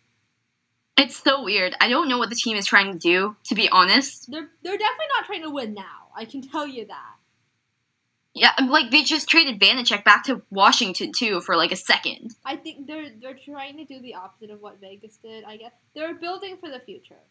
[0.98, 1.74] it's so weird.
[1.80, 3.36] I don't know what the team is trying to do.
[3.44, 6.08] To be honest, They're they're definitely not trying to win now.
[6.16, 7.14] I can tell you that.
[8.34, 12.34] yeah, like they just traded Vanecek back to Washington too for like a second.
[12.44, 15.44] I think they're they're trying to do the opposite of what Vegas did.
[15.44, 17.22] I guess they're building for the future.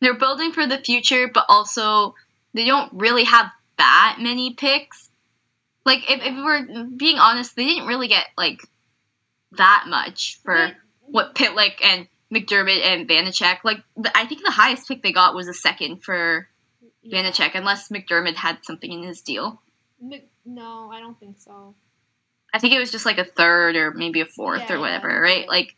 [0.00, 2.14] They're building for the future, but also
[2.54, 3.46] they don't really have
[3.78, 5.09] that many picks.
[5.84, 8.60] Like if, if we're being honest, they didn't really get like
[9.52, 13.58] that much for what Pitlick and MacDermid and Vanecek.
[13.64, 16.48] Like the, I think the highest pick they got was a second for
[17.02, 17.22] yeah.
[17.22, 19.60] Vanecek, unless MacDermid had something in his deal.
[20.00, 21.74] Mc- No, I don't think so.
[22.52, 25.08] I think it was just like a third or maybe a fourth Yeah, or whatever,
[25.08, 25.18] yeah.
[25.18, 25.48] right?
[25.48, 25.76] Like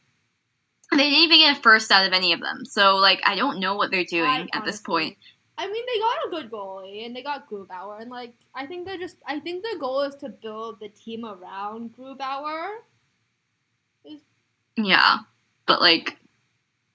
[0.90, 2.64] they didn't even get a first out of any of them.
[2.64, 5.16] So like I don't know what they're doing I at this point.
[5.58, 8.86] I mean, they got a good goalie and they got Grubauer, and like I think
[8.86, 9.16] they're just.
[9.26, 12.78] I think the goal is to build the team around Grubauer.
[14.76, 15.18] Yeah.
[15.66, 16.18] But like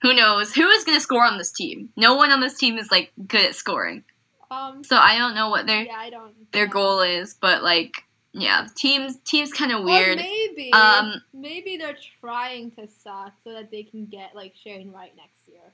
[0.02, 0.54] who knows?
[0.54, 1.90] Who is gonna score on this team?
[1.96, 4.04] No one on this team is like good at scoring.
[4.50, 4.84] Um.
[4.84, 6.52] So I don't know what their yeah, I don't.
[6.52, 6.74] their know.
[6.74, 10.18] goal is, but like yeah, teams teams kinda Or weird.
[10.18, 10.72] maybe.
[10.74, 15.48] Um, maybe they're trying to suck so that they can get like Shane Wright next
[15.48, 15.74] year.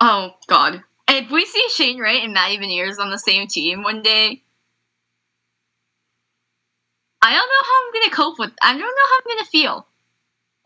[0.00, 0.82] Oh god.
[1.12, 4.42] If we see Shane Wright and Matty Beniers on the same team one day,
[7.20, 8.52] I don't know how I'm gonna cope with.
[8.62, 9.86] I don't know how I'm gonna feel.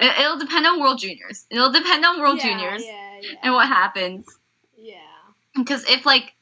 [0.01, 1.47] It, it'll depend on World Juniors.
[1.51, 3.39] It'll depend on World yeah, Juniors Yeah, yeah.
[3.43, 4.27] and what happens.
[4.77, 4.99] Yeah.
[5.57, 6.35] Because if like,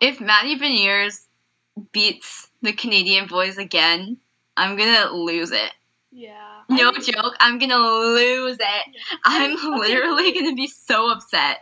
[0.00, 1.20] if Matty Beniers
[1.92, 4.16] beats the Canadian boys again,
[4.56, 5.70] I'm gonna lose it.
[6.10, 6.62] Yeah.
[6.68, 7.36] No I mean, joke.
[7.38, 8.96] I'm gonna lose it.
[9.24, 9.68] I'm Okay.
[9.78, 11.58] literally gonna be so upset.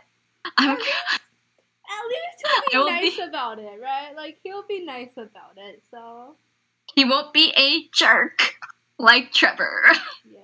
[0.57, 0.77] I'm.
[1.91, 4.15] At least he'll be nice be- about it, right?
[4.15, 5.83] Like he'll be nice about it.
[5.91, 6.35] So
[6.95, 8.55] He won't be a jerk
[8.97, 9.83] like Trevor.
[10.25, 10.41] yes,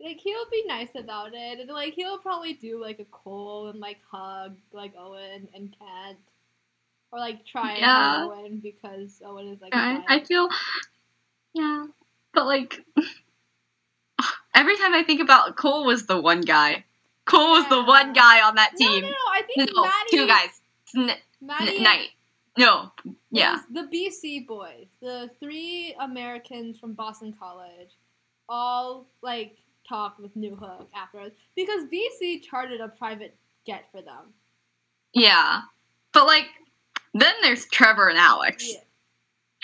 [0.00, 3.80] like he'll be nice about it, and like he'll probably do like a Cole and
[3.80, 6.18] like hug like Owen and Kent,
[7.10, 8.18] or like try and Yeah.
[8.20, 9.72] hug Owen because Owen is like.
[9.74, 10.48] I feel,
[11.54, 11.86] yeah,
[12.34, 12.84] but like
[14.54, 16.84] every time I think about Cole was the one guy.
[17.24, 19.02] Cole was the one guy on that team.
[19.02, 19.08] no, no.
[19.08, 20.60] No I think No, Maddie, two guys.
[20.96, 22.08] N- Maddie n- night.
[22.58, 22.92] No,
[23.30, 27.96] yeah, the BC boys, the three Americans from Boston College,
[28.48, 29.56] all like
[29.88, 33.34] talked with Newhook afterwards because BC chartered a private
[33.66, 34.34] jet for them.
[35.14, 35.62] yeah.
[36.12, 36.44] But like,
[37.14, 38.68] then there's Trevor and Alex.
[38.70, 38.80] Yeah.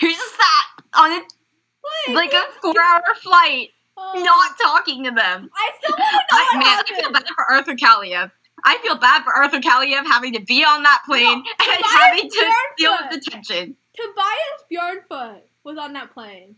[0.01, 3.69] Who just sat on a like a four-hour flight,
[4.15, 5.49] not talking to them.
[5.53, 8.31] I still want to know I, what man, I feel bad for Arthur Kaliev.
[8.65, 11.93] I feel bad for Arthur Kaliev having to be on that plane No, and Tobias
[11.93, 13.75] having to deal with the tension.
[13.95, 16.55] Tobias Bjornfot was on that plane.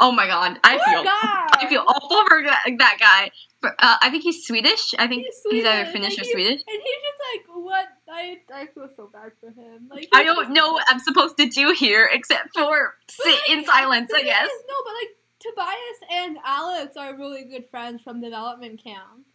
[0.00, 1.04] Oh my god, I feel.
[1.06, 3.30] I feel awful for that, guy.
[3.60, 4.92] For, uh, I think he's Swedish.
[4.98, 6.62] I think He's he's, either Finnish or he- Swedish.
[6.66, 7.86] And he's just like, what?
[8.10, 9.88] I I feel so bad for him.
[9.88, 13.64] Like I don't know what I'm supposed to do here except for sit like, in
[13.64, 14.10] silence.
[14.12, 14.46] I guess.
[14.46, 15.10] is, no, but like
[15.44, 19.26] Tobias and Alex are really good friends from development camp.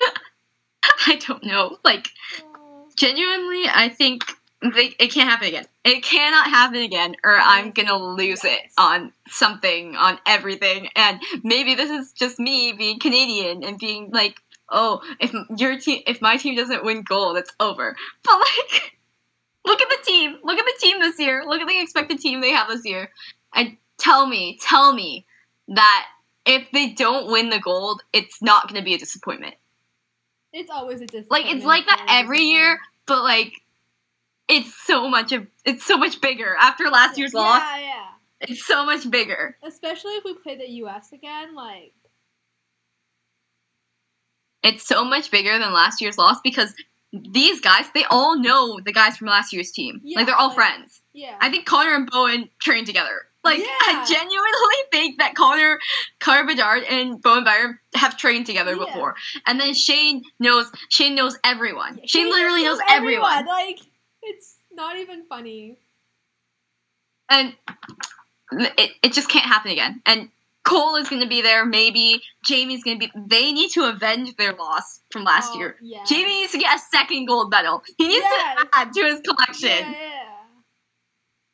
[1.06, 1.78] I don't know.
[1.84, 2.08] Like
[2.42, 2.88] Oh.
[2.96, 4.22] genuinely, I think
[4.62, 5.66] they, it can't happen again.
[5.84, 10.88] It cannot happen again, or I'm gonna lose it on something, on everything.
[10.94, 14.36] And maybe this is just me being Canadian and being like,
[14.68, 17.96] oh, if your team, if my team doesn't win gold, it's over.
[18.22, 18.92] But like,
[19.66, 20.36] look at the team.
[20.44, 21.42] Look at the team this year.
[21.46, 23.10] Look at the expected team they have this year,
[23.54, 25.26] and tell me, tell me
[25.68, 26.06] that
[26.46, 29.54] if they don't win the gold, it's not gonna be a disappointment.
[30.52, 31.30] It's always a disappointment.
[31.46, 33.52] Like it's like that every year, but like
[34.48, 37.62] it's so much of it's so much bigger after last year's yeah, loss.
[37.78, 38.06] Yeah,
[38.40, 39.56] It's so much bigger.
[39.62, 41.12] Especially if we play the U.S.
[41.12, 41.92] again, like
[44.62, 46.74] It's so much bigger than last year's loss because
[47.12, 50.00] these guys, they all know the guys from last year's team.
[50.04, 51.00] Yeah, like they're all like- friends.
[51.12, 51.36] yeah.
[51.40, 53.22] I think Connor and Bowen train together.
[53.42, 53.64] Like Yeah.
[53.66, 55.78] I genuinely think that Connor,
[56.20, 58.84] Connor Bedard, and Bowen Byram have trained together Yeah.
[58.84, 59.14] before.
[59.46, 61.98] And then Shane knows Shane knows everyone.
[61.98, 63.46] Yeah, Shane he literally knows knows everyone.
[63.46, 63.78] Like
[64.22, 65.78] it's not even funny.
[67.30, 67.54] and
[68.52, 70.02] it, it just can't happen again.
[70.06, 70.28] And
[70.64, 72.20] Cole is going to be there, maybe.
[72.44, 73.12] Jamie's going to be.
[73.28, 75.76] They need to avenge their loss from last Oh, year.
[75.80, 76.04] Yeah.
[76.06, 77.82] Jamie needs to get a second gold medal.
[77.96, 78.60] He needs Yes.
[78.60, 79.92] to add to his collection.
[79.92, 80.22] Yeah, yeah.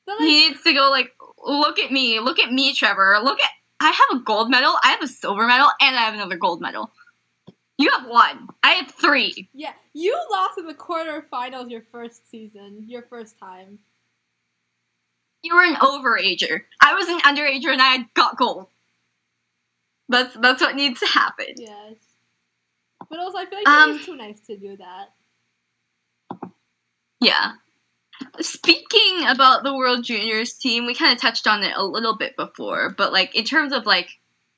[0.06, 1.12] But he needs to go like
[1.46, 3.18] look at me, look at me, Trevor.
[3.22, 6.14] Look at I have a gold medal, I have a silver medal, and I have
[6.14, 6.90] another gold medal.
[7.78, 8.48] You have one.
[8.62, 9.48] I have three.
[9.52, 13.78] Yeah, you lost in the quarterfinals your first season, your first time.
[15.42, 16.62] You were an overager.
[16.80, 18.66] I was an underager, and I got gold.
[20.08, 21.54] That's that's what needs to happen.
[21.56, 21.96] Yes.
[23.10, 25.12] But also, I feel like Um, he's too nice to do that.
[27.20, 27.52] Yeah.
[28.40, 32.36] Speaking about the World Juniors team, we kind of touched on it a little bit
[32.36, 34.10] before, but like in terms of like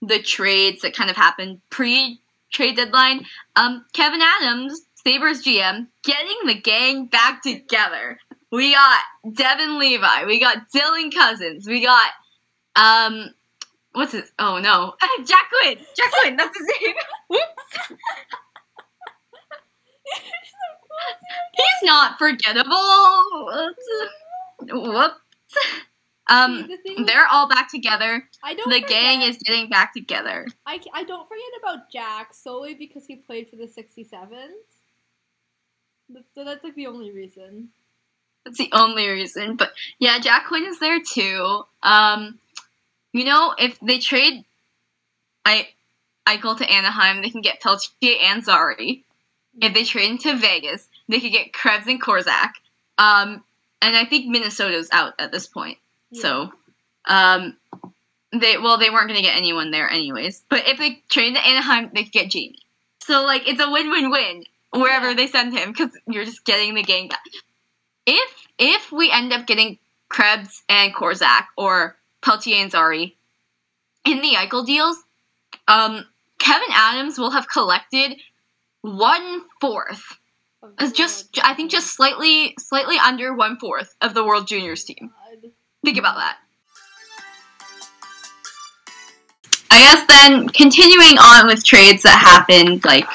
[0.03, 2.21] the trades that kind of happened pre
[2.53, 3.25] trade deadline,
[3.57, 8.18] um, Kevyn Adams, Sabres GM, getting the gang back together.
[8.51, 9.01] We got
[9.33, 12.11] Devon Levi, we got Dylan Cozens, we got
[12.77, 13.31] um,
[13.92, 14.31] what's his?
[14.38, 14.94] Oh no,
[15.27, 16.94] Jack Quinn, Jack Quinn, that's his name.
[17.29, 17.44] Whoops.
[21.55, 23.38] He's not forgettable.
[23.48, 24.72] Whoops.
[24.72, 25.14] Whoops.
[26.30, 28.28] Um, the they're all back together.
[28.44, 28.68] I don't.
[28.68, 30.46] The gang is getting back together.
[30.66, 34.48] I, I don't forget about Jack solely because he played for the 67s.
[36.34, 37.70] So that's like the only reason.
[38.44, 39.56] That's the only reason.
[39.56, 41.62] But yeah, Jack Quinn is there too.
[41.82, 42.38] Um,
[43.12, 44.44] you know, if they trade
[45.44, 45.68] I
[46.26, 49.04] Eichel to Anaheim, they can get Pelletier and Zary.
[49.61, 52.50] If they trade into Vegas, they could get Krebs and Korczak.
[52.98, 53.44] Um,
[53.80, 55.78] and I think Minnesota's out at this point.
[56.11, 56.22] Yeah.
[56.22, 56.52] So,
[57.06, 57.56] um,
[58.32, 60.42] they well they weren't gonna get anyone there anyways.
[60.48, 62.58] But if they trade to Anaheim, they could get Jamie.
[63.00, 65.14] So like it's a win-win-win wherever Yeah.
[65.14, 67.22] they send him because you're just getting the gang back.
[68.06, 73.16] If if we end up getting Krebs and Korczak or Pelletier and Zary
[74.04, 74.98] in the Eichel deals,
[75.68, 76.04] um,
[76.38, 78.18] Kevyn Adams will have collected
[78.82, 80.18] one fourth.
[80.62, 84.85] The It's just I think just slightly slightly under one fourth of the World Juniors
[84.85, 85.12] team.
[85.85, 86.38] Think about that.
[89.71, 93.07] I guess then continuing on with trades that happened, like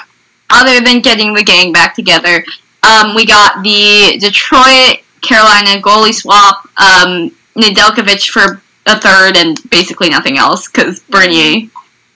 [0.49, 2.45] other than getting the gang back together,
[2.84, 10.10] um, we got the Detroit Carolina goalie swap, um, Nedeljkovic for a third, and basically
[10.10, 11.69] nothing else because Bernier,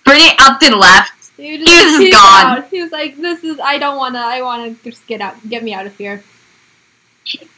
[0.06, 1.14] Bernier upped and left.
[1.38, 2.46] He was, He was just peaced gone.
[2.58, 2.68] out.
[2.70, 3.60] He was like, "This is.
[3.60, 4.20] I don't wanna.
[4.20, 5.36] I wanna just get out.
[5.48, 6.24] Get me out of here."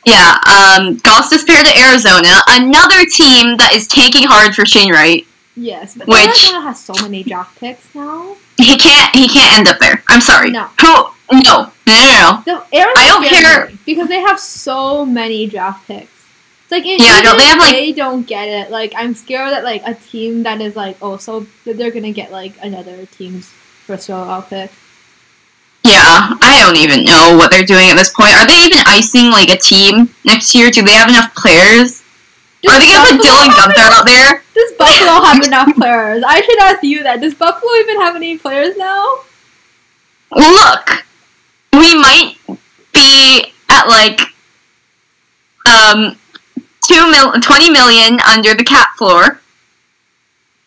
[0.05, 5.25] Yeah, um, Goss disappeared to Arizona, another team that is tanking hard for Shane Wright.
[5.55, 8.35] Yes, but Which- Arizona has so many draft picks now.
[8.57, 9.13] He can't.
[9.15, 10.03] He can't end up there.
[10.09, 10.49] I'm sorry.
[10.51, 10.67] No.
[10.81, 10.87] Who?
[11.31, 11.39] No.
[11.41, 11.71] No.
[11.85, 11.85] No.
[11.87, 12.43] no.
[12.45, 13.71] The Arizona I don't care.
[13.85, 16.09] because they have so many draft picks.
[16.63, 18.71] It's like it, Yeah, know, they have, like- they don't get it.
[18.71, 22.31] Like I'm scared that like a team that is like oh so they're gonna get
[22.31, 23.51] like another team's
[23.89, 24.69] first round pick.
[25.83, 28.33] Yeah, I don't even know what they're doing at this point.
[28.33, 30.69] Are they even icing like a team next year?
[30.69, 32.03] Do they have enough players?
[32.61, 34.43] Does Are they gonna put Dylan Guenther out there?
[34.53, 36.23] Does Buffalo have enough players?
[36.27, 37.21] I should ask you that.
[37.21, 39.03] Does Buffalo even have any players now?
[40.35, 41.05] Look,
[41.73, 42.35] we might
[42.93, 44.21] be at like
[45.65, 46.15] um
[46.85, 49.41] two mil- 20 million under the cap floor.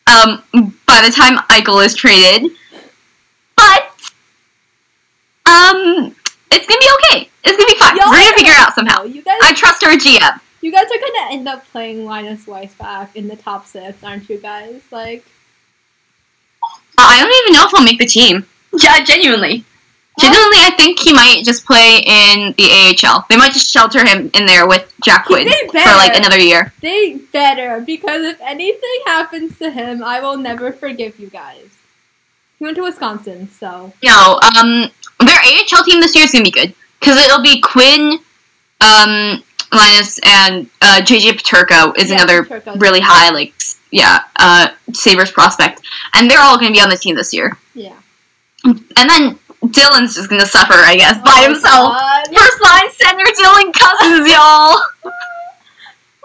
[0.09, 0.43] Um,
[0.87, 2.51] by the time Eichel is traded,
[5.53, 6.17] um,
[6.51, 7.29] it's gonna be okay.
[7.45, 7.97] It's gonna be fine.
[7.97, 9.05] Y'all We're gonna figure it out somehow.
[9.05, 10.41] You guys, I trust our GM.
[10.61, 14.39] you guys are gonna end up playing Linus Weissbach in the top six, aren't you
[14.39, 14.81] guys?
[14.91, 15.25] Like,
[16.99, 18.47] I don't even know if he'll make the team.
[18.83, 19.65] Yeah, genuinely.
[20.21, 23.25] Genuinely, I think he might just play in the AHL.
[23.31, 26.39] They might just shelter him in there with Jack He Quinn may for like another
[26.39, 26.73] year.
[26.83, 31.67] they better because if anything happens to him, I will never forgive you guys.
[32.59, 34.91] He went to Wisconsin, so No, um,
[35.27, 38.19] their AHL team this year is gonna be good because it'll be Quinn,
[38.81, 43.53] um, Linus, and uh, JJ Peterka is Yeah, another Peterka's- really high, like,
[43.91, 45.81] yeah, uh, Sabres prospect,
[46.15, 47.57] and they're all gonna be on the team this year.
[47.75, 47.93] yeah.
[48.65, 48.79] And
[49.11, 51.89] then Dylan's just gonna suffer, I guess, by Oh, himself.
[51.95, 52.27] God.
[52.37, 54.83] First line center Dylan Cozens, y'all.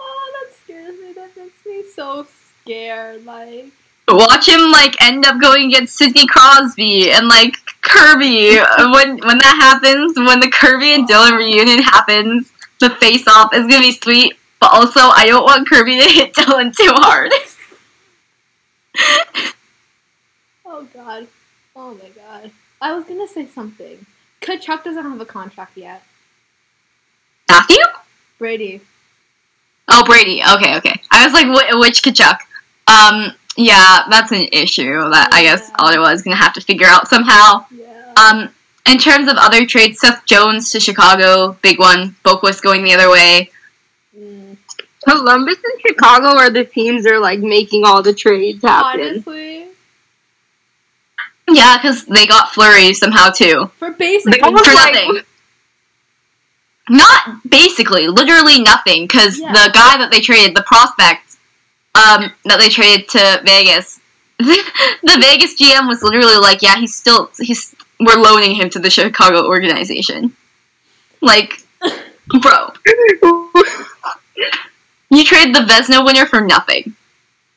[0.00, 1.12] Oh, that scares me.
[1.14, 2.26] That makes me so
[2.62, 3.24] scared.
[3.24, 3.66] Like,
[4.08, 8.56] Watch him like end up going against Sidney Crosby and like Kirby
[8.92, 10.16] when when that happens.
[10.16, 12.50] When the Kirby and Dylan reunion happens,
[12.80, 14.34] the face off is gonna be sweet.
[14.60, 17.32] But also, I don't want Kirby to hit Dylan too hard.
[20.66, 21.28] oh god,
[21.76, 22.50] oh my god.
[22.80, 24.06] I was gonna say something.
[24.40, 26.02] Tkachuk doesn't have a contract yet.
[27.48, 27.84] Matthew?
[28.38, 28.80] Brady.
[29.88, 30.42] Oh, Brady.
[30.54, 31.00] Okay, okay.
[31.10, 32.38] I was like, wh- which Tkachuk?
[32.86, 35.74] Um, yeah, that's an issue that I guess Yeah.
[35.84, 37.66] Ottawa is gonna have to figure out somehow.
[37.70, 38.12] Yeah.
[38.16, 38.48] Um,
[38.86, 42.14] in terms of other trades, Seth Jones to Chicago, big one.
[42.24, 43.50] Boqvist going the other way.
[45.06, 49.00] Columbus and Chicago are the teams that are like making all the trades happen.
[49.00, 49.66] Honestly,
[51.50, 53.70] Yeah, because they got Fleury somehow too.
[53.78, 55.22] for basic, They almost For like- nothing.
[56.90, 59.52] Not basically, literally nothing, because Yeah.
[59.52, 61.27] the guy that they traded, the prospect,
[61.98, 64.00] um, that they traded to Vegas,
[64.38, 68.90] the Vegas GM was literally like, yeah, he's still, he's, we're loaning him to the
[68.90, 70.36] Chicago organization.
[71.20, 71.62] Like,
[72.40, 72.70] bro,
[75.10, 76.94] you traded the Vezina winner for nothing.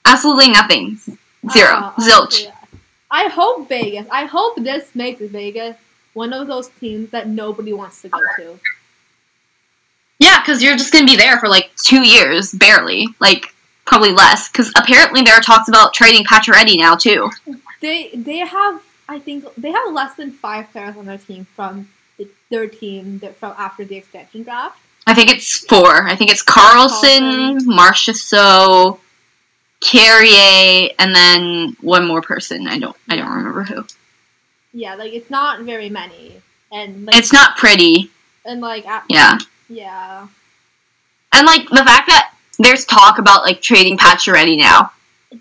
[0.06, 0.98] Absolutely nothing.
[1.52, 1.74] Zero.
[1.74, 2.48] Uh, Zilch.
[3.12, 4.08] I hope Vegas.
[4.12, 5.78] I hope this makes Vegas
[6.14, 8.60] one of those teams that nobody wants to go to.
[10.20, 13.51] Yeah, because you're just gonna be there for like two years, barely, like
[13.86, 14.50] probably less.
[14.50, 17.30] Because apparently there are talks about trading Pacioretty now too.
[17.82, 21.90] They they have I think they have less than five players on their team from
[22.18, 24.78] the, their team that from after the expansion draft.
[25.08, 26.08] I think it's four.
[26.08, 29.00] I think it's Karlsson, Marcia So,
[29.82, 32.68] Carrier, and then one more person.
[32.68, 32.96] I don't.
[33.10, 33.84] I don't remember who.
[34.74, 36.36] Yeah, like it's not very many,
[36.72, 38.12] and like It's not pretty.
[38.46, 40.28] and like at, Yeah, yeah.
[41.34, 42.31] and like the fact that
[42.62, 44.92] there's talk about like trading Pacioretty now.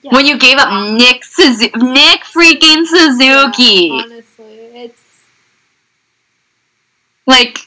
[0.02, 0.14] yeah.
[0.14, 5.02] When you gave up Nick Suzu- Nick freaking Suzuki, Yeah, honestly, it's
[7.26, 7.58] like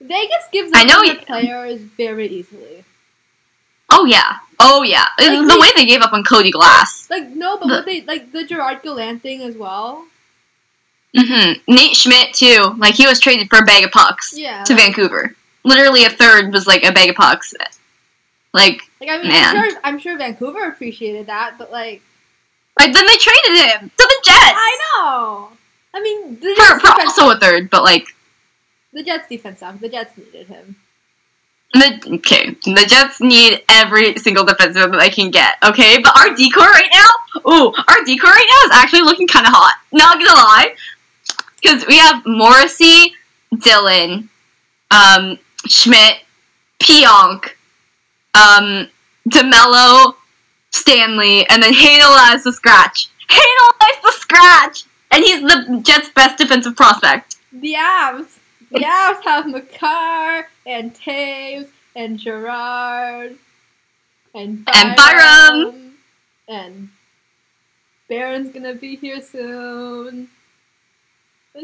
[0.00, 2.84] Vegas gives I up know on the players very easily.
[3.90, 7.08] oh yeah, oh yeah, Like, the we- way they gave up on Cody Glass.
[7.10, 10.04] Like no, but The- what they like the Gerard Gallant thing as well.
[11.16, 11.26] Mm
[11.66, 12.74] hmm Nate Schmidt too.
[12.76, 15.34] Like he was traded for a bag of pucks Yeah, to like, Vancouver.
[15.64, 17.54] Literally a third was like a bag of pucks.
[18.56, 19.56] Like, like I mean, Man.
[19.56, 22.00] I'm sure I'm sure Vancouver appreciated that, but like
[22.80, 25.48] like then they traded him to the Jets I know.
[25.94, 28.06] I mean, the for, Jets, for defense, also a third, but like
[28.92, 29.80] the Jets defense sucked.
[29.82, 30.76] The Jets needed him.
[31.74, 35.56] the okay, the Jets need every single defensive that they can get.
[35.62, 39.02] Okay, but our D core right now, ooh, our D core right now is actually
[39.02, 39.74] looking kind of hot.
[39.92, 40.74] Not gonna lie,
[41.60, 43.12] because we have Morrissey,
[43.60, 44.30] Dillon,
[44.90, 46.20] um, Schmidt,
[46.80, 47.50] Pionk,
[48.36, 48.88] um,
[49.30, 50.14] DeMelo,
[50.70, 53.08] Stanley, and then Heinola as the scratch.
[53.28, 57.36] Heinola as the scratch, and he's the Jets' best defensive prospect.
[57.52, 58.38] The Avs,
[58.70, 63.36] the Avs have Makar and Toews and Girard
[64.34, 65.92] and Byram, And Byram.
[66.48, 66.88] and
[68.08, 70.28] Barron's gonna be here soon.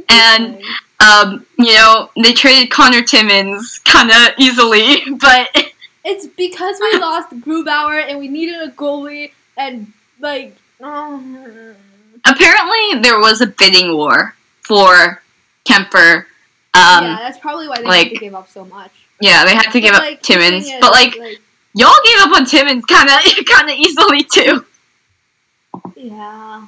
[0.08, 0.62] And-.
[1.02, 5.48] Um, you know, they traded Connor Timmins kind of easily, but
[6.04, 10.56] it's because we lost Grubauer and we needed a goalie and like.
[10.80, 11.74] oh.
[12.24, 15.22] apparently there was a bidding war for
[15.68, 16.24] Kuemper.
[16.74, 18.90] Um, yeah, that's probably why they like- had to give up so much.
[19.20, 19.44] yeah.
[19.44, 21.14] they had to give But, up like, the Timmins, is, but like
[21.74, 24.64] y'all gave up on Timmins kind of kind of easily too.
[25.96, 26.66] Yeah.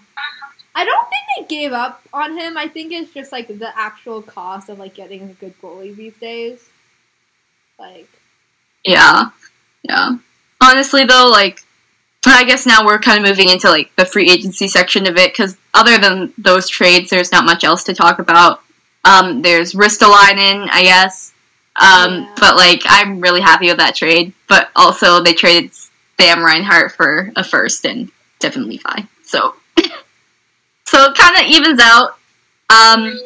[0.76, 2.57] I don't think they gave up on him.
[2.59, 6.16] I think it's just like the actual cost of like getting a good goalie these
[6.16, 6.68] days.
[7.78, 8.09] Like
[8.85, 9.30] Yeah,
[9.82, 10.16] yeah.
[10.62, 11.61] Honestly, though, like,
[12.26, 15.32] I guess now we're kind of moving into like the free agency section of it
[15.32, 18.62] because other than those trades, there's not much else to talk about.
[19.05, 21.32] Um, there's Ristolainen, I guess.
[21.76, 22.35] Um, Yeah.
[22.39, 24.32] but like, I'm really happy with that trade.
[24.49, 25.72] But also, they traded
[26.18, 29.01] Sam Reinhart for a first and Devon Levi.
[29.24, 29.55] So,
[30.87, 32.16] so it kind of evens out.
[32.70, 33.18] Um,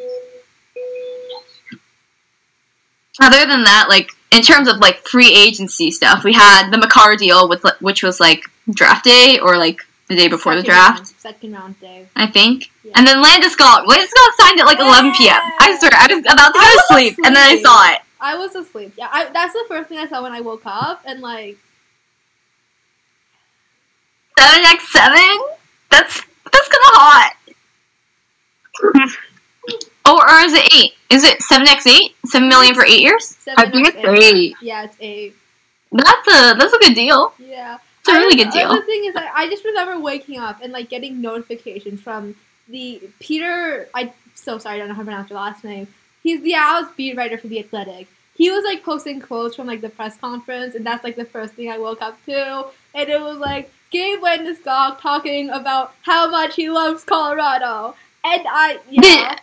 [3.21, 7.17] other than that, like in terms of like free agency stuff, we had the Makar
[7.17, 11.07] deal with which was like draft day or like the day before the draft, round,
[11.07, 12.07] second round day.
[12.17, 12.71] I think.
[12.83, 12.93] Yeah.
[12.97, 13.85] And then Landeskog.
[13.85, 15.37] Landeskog signed at like 11 p.m.
[15.61, 18.01] I swear, I was about to go to was sleep, and then I saw it.
[18.21, 18.95] I was asleep.
[18.97, 21.59] Yeah, I, that's the first thing I saw when I woke up, and like
[24.39, 25.39] Seven x seven.
[25.91, 26.23] That's
[26.53, 27.33] that's kind of hot.
[30.09, 30.93] oh, or is it eight?
[31.11, 32.15] Is it seven x eight?
[32.27, 33.37] Seven million for eight years?
[33.37, 33.65] seven.
[33.65, 34.55] I think it's eight.
[34.61, 35.35] Yeah, it's eight.
[35.93, 37.33] That's a that's a good deal.
[37.39, 37.79] Yeah.
[38.01, 38.75] It's a really good deal.
[38.75, 42.37] The thing is, I, I just remember waking up and like getting notifications from
[42.69, 43.89] the Peter.
[43.95, 45.89] I so sorry, I don't know how to pronounce your last name.
[46.23, 48.09] He's the Owls beat writer for the Athletic.
[48.35, 51.55] He was like posting quotes from like the press conference, and that's like the first
[51.55, 56.55] thing I woke up to, and it was like Gabe Landeskog talking about how much
[56.55, 57.95] he loves Colorado,
[58.25, 59.39] and I yeah.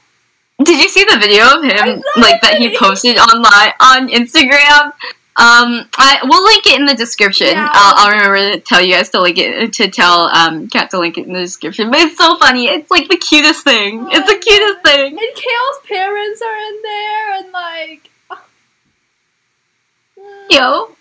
[0.63, 4.93] Did you see the video of him like that he posted online on Instagram?
[5.37, 7.47] Um, I we'll link it in the description.
[7.47, 7.69] Yeah.
[7.73, 10.99] I'll, I'll remember to tell you guys to link it to tell um Kat to
[10.99, 11.91] link it in the description.
[11.91, 12.67] But it's so funny.
[12.67, 14.07] It's like the cutest thing.
[14.11, 15.11] It's the cutest thing.
[15.11, 18.09] And Cale's parents are in there, and like.
[20.49, 20.95] Yo.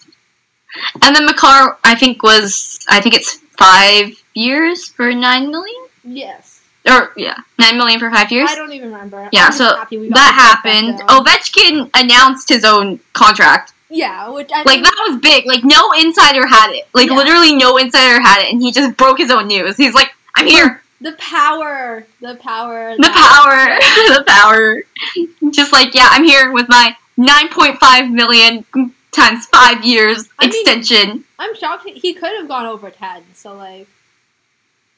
[1.03, 6.54] And then Makar, I think was I think it's five years for nine million, Yes.
[6.87, 8.49] Or yeah, nine million for five years.
[8.51, 9.29] I don't even remember.
[9.33, 10.99] Yeah, I'm so happy we got that happened.
[11.09, 13.73] Ovechkin announced his own contract.
[13.91, 15.47] Yeah, which I Like that was big.
[15.47, 16.89] Like no insider had it.
[16.95, 17.17] Like Yeah.
[17.17, 19.77] literally no insider had it, and he just broke his own news.
[19.77, 25.51] He's like, "I'm here." the power, the power, The that- power, the power.
[25.53, 28.65] Just like yeah, I'm here with my 9.5 million
[29.13, 31.25] times five years I mean, extension.
[31.39, 33.23] I'm shocked he, he could have gone over ten.
[33.35, 33.87] So like,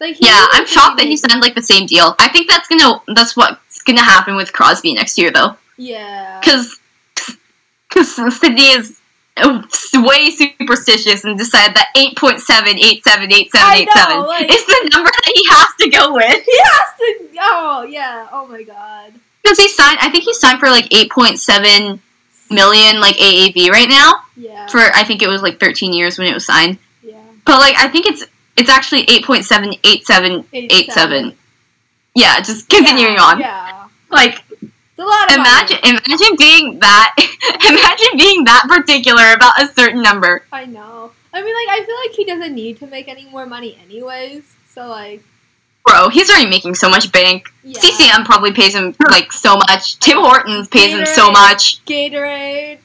[0.01, 2.15] like Yeah, really I'm shocked that he signed like the same deal.
[2.19, 6.41] I think that's gonna that's what's gonna happen with Crosby next year though, Yeah.
[6.41, 6.79] because
[7.89, 8.99] because Sidney is
[9.39, 9.63] uh,
[9.95, 15.11] way superstitious and decided that 8.7, 8.7, 8.7, I 8.7 know, like- is the number
[15.11, 16.45] that he has to go with.
[16.45, 17.29] He has to.
[17.41, 18.29] Oh yeah.
[18.33, 19.13] Oh my god.
[19.43, 22.01] Because he signed, I think he signed for like 8.7
[22.51, 24.15] million like AAV right now.
[24.37, 24.67] Yeah.
[24.69, 26.79] For I think it was like 13 years when it was signed.
[27.03, 27.21] yeah.
[27.45, 28.25] But like I think it's
[28.57, 31.35] it's actually 8.78787.
[32.15, 33.41] Yeah, just continuing yeah, on.
[33.41, 33.89] Yeah.
[34.11, 35.99] Like It's a lot of imagine money.
[36.07, 37.15] imagine being that
[37.69, 40.45] imagine being that particular about a certain number.
[40.53, 41.11] I know.
[41.35, 44.45] I mean, like, I feel like he doesn't need to make any more money, anyways.
[44.71, 45.23] So like,
[45.85, 47.45] Bro, he's already making so much bank.
[47.63, 47.79] yeah.
[47.79, 49.99] CCM probably pays him like so much.
[50.01, 51.85] Tim Hortons pays him so much.
[51.85, 52.79] Gatorade.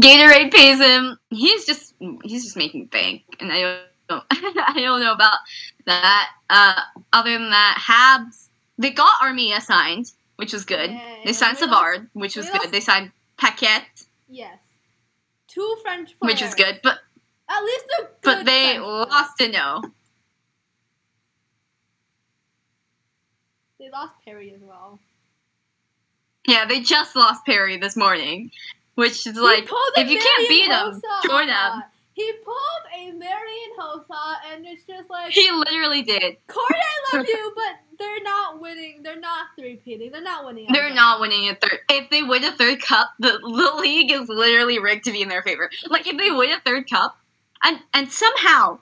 [0.00, 1.18] Gatorade pays him.
[1.30, 5.38] He's just he's just making bank, and I don't I don't know about
[5.86, 6.30] that.
[6.50, 6.80] Uh,
[7.12, 8.48] other than that, Habs
[8.78, 10.90] they got Armia signed, which was good.
[11.24, 12.72] They signed We Savard, which we was lost- good.
[12.72, 14.58] They signed Paquette, Yes.
[15.48, 16.34] Two French players.
[16.34, 16.98] which is good, but
[17.48, 18.16] At least they're good.
[18.22, 19.08] but they French players.
[19.10, 19.82] lost to no.
[23.78, 24.98] They lost Perry as well.
[26.46, 28.50] Yeah, they just lost Perry this morning,
[28.94, 31.90] which is like if you can't beat him, Hossa join that.
[32.16, 36.38] He pulled a Marian Hossa, and it's just like He literally did.
[36.46, 36.64] Corey,
[37.12, 39.02] I love you, but they're not winning.
[39.02, 40.12] They're not three-peating.
[40.12, 40.66] They're not winning.
[40.72, 41.80] They're not winning a third.
[41.90, 45.28] If they win a third cup, the, the league is literally rigged to be in
[45.28, 45.70] their favor.
[45.88, 47.18] Like if they win a third cup,
[47.62, 48.78] and and somehow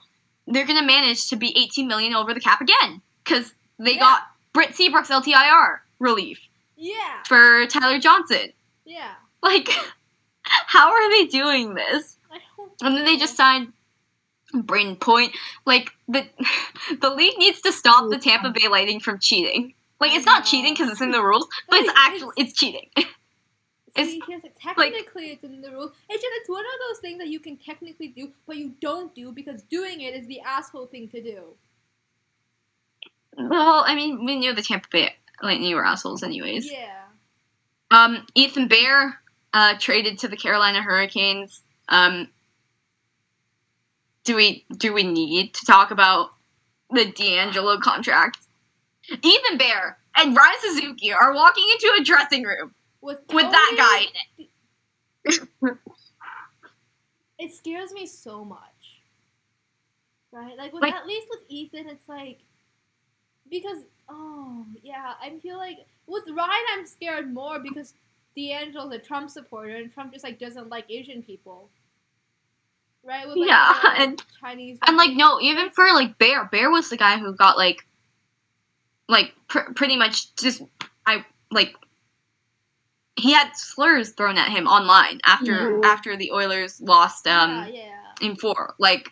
[0.47, 3.99] they're gonna manage to be 18 million over the cap again because they Yeah.
[3.99, 4.21] got
[4.53, 6.39] Brent Seabrook's LTIR relief
[6.77, 8.53] Yeah, for Tyler Johnson.
[8.85, 9.15] yeah.
[9.43, 9.67] Like,
[10.43, 12.14] how are they doing this?
[12.81, 13.73] And then they just signed
[14.53, 15.33] Brayden Point.
[15.65, 16.25] Like the
[17.01, 19.73] the league needs to stop the Tampa Bay Lightning from cheating.
[19.99, 22.89] Like it's not cheating because it's in the rules, but it's actually it's cheating.
[22.97, 23.13] it's-
[23.95, 24.55] See, here's it.
[24.61, 25.91] Technically, it's in the rules.
[26.09, 29.13] It's just it's one of those things that you can technically do, but you don't
[29.15, 31.43] do because doing it is the asshole thing to do.
[33.37, 36.71] Well, I mean, we knew the Tampa Bay Lightning were assholes, anyways.
[36.71, 37.03] Yeah.
[37.91, 39.19] Um, Ethan Bear
[39.53, 41.61] uh, traded to the Carolina Hurricanes.
[41.89, 42.29] Um,
[44.25, 46.31] do we do we need to talk about
[46.91, 48.39] the DeAngelo contract?
[49.09, 53.99] Ethan Bear and Ryan Suzuki are walking into a dressing room With with that guy
[54.37, 54.47] in
[55.65, 55.77] it.
[57.37, 58.59] It scares me so much.
[60.31, 60.57] Right?
[60.57, 62.39] Like with Like- at least with Ethan, it's like
[63.49, 67.93] because oh yeah, I feel like with Ryan I'm scared more because
[68.37, 71.69] DeAngelo's a Trump supporter and Trump just like doesn't like Asian people.
[73.05, 73.27] Right?
[73.27, 76.89] With, like, Yeah, the and- Chinese And like no, even for like Bear, Bear was
[76.89, 77.85] the guy who got like,
[79.07, 80.61] like pr- pretty much just
[81.05, 81.75] I like.
[83.17, 88.27] He had slurs thrown at him online after after the Oilers lost um yeah, yeah.
[88.27, 88.75] in four.
[88.77, 89.09] Like,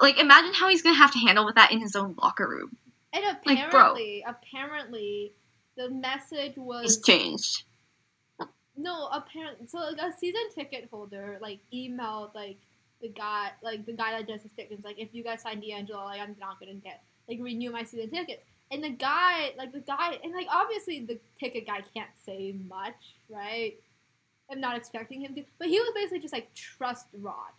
[0.00, 2.76] like imagine how he's gonna have to handle with that in his own locker room.
[3.12, 3.80] And Like, bro.
[3.80, 5.32] apparently, apparently,
[5.76, 7.64] the message It's was changed.
[8.76, 9.66] no apparently.
[9.66, 12.58] So like a season ticket holder like emailed like
[13.04, 16.06] the guy like the guy that does the tickets like if you guys sign DeAngelo
[16.06, 18.42] like I'm not gonna get like renew my season tickets.
[18.70, 23.16] And the guy like the guy and like obviously the ticket guy can't say much
[23.28, 23.74] right.
[24.50, 27.52] I'm not expecting him to, but he was basically just like trust Rod.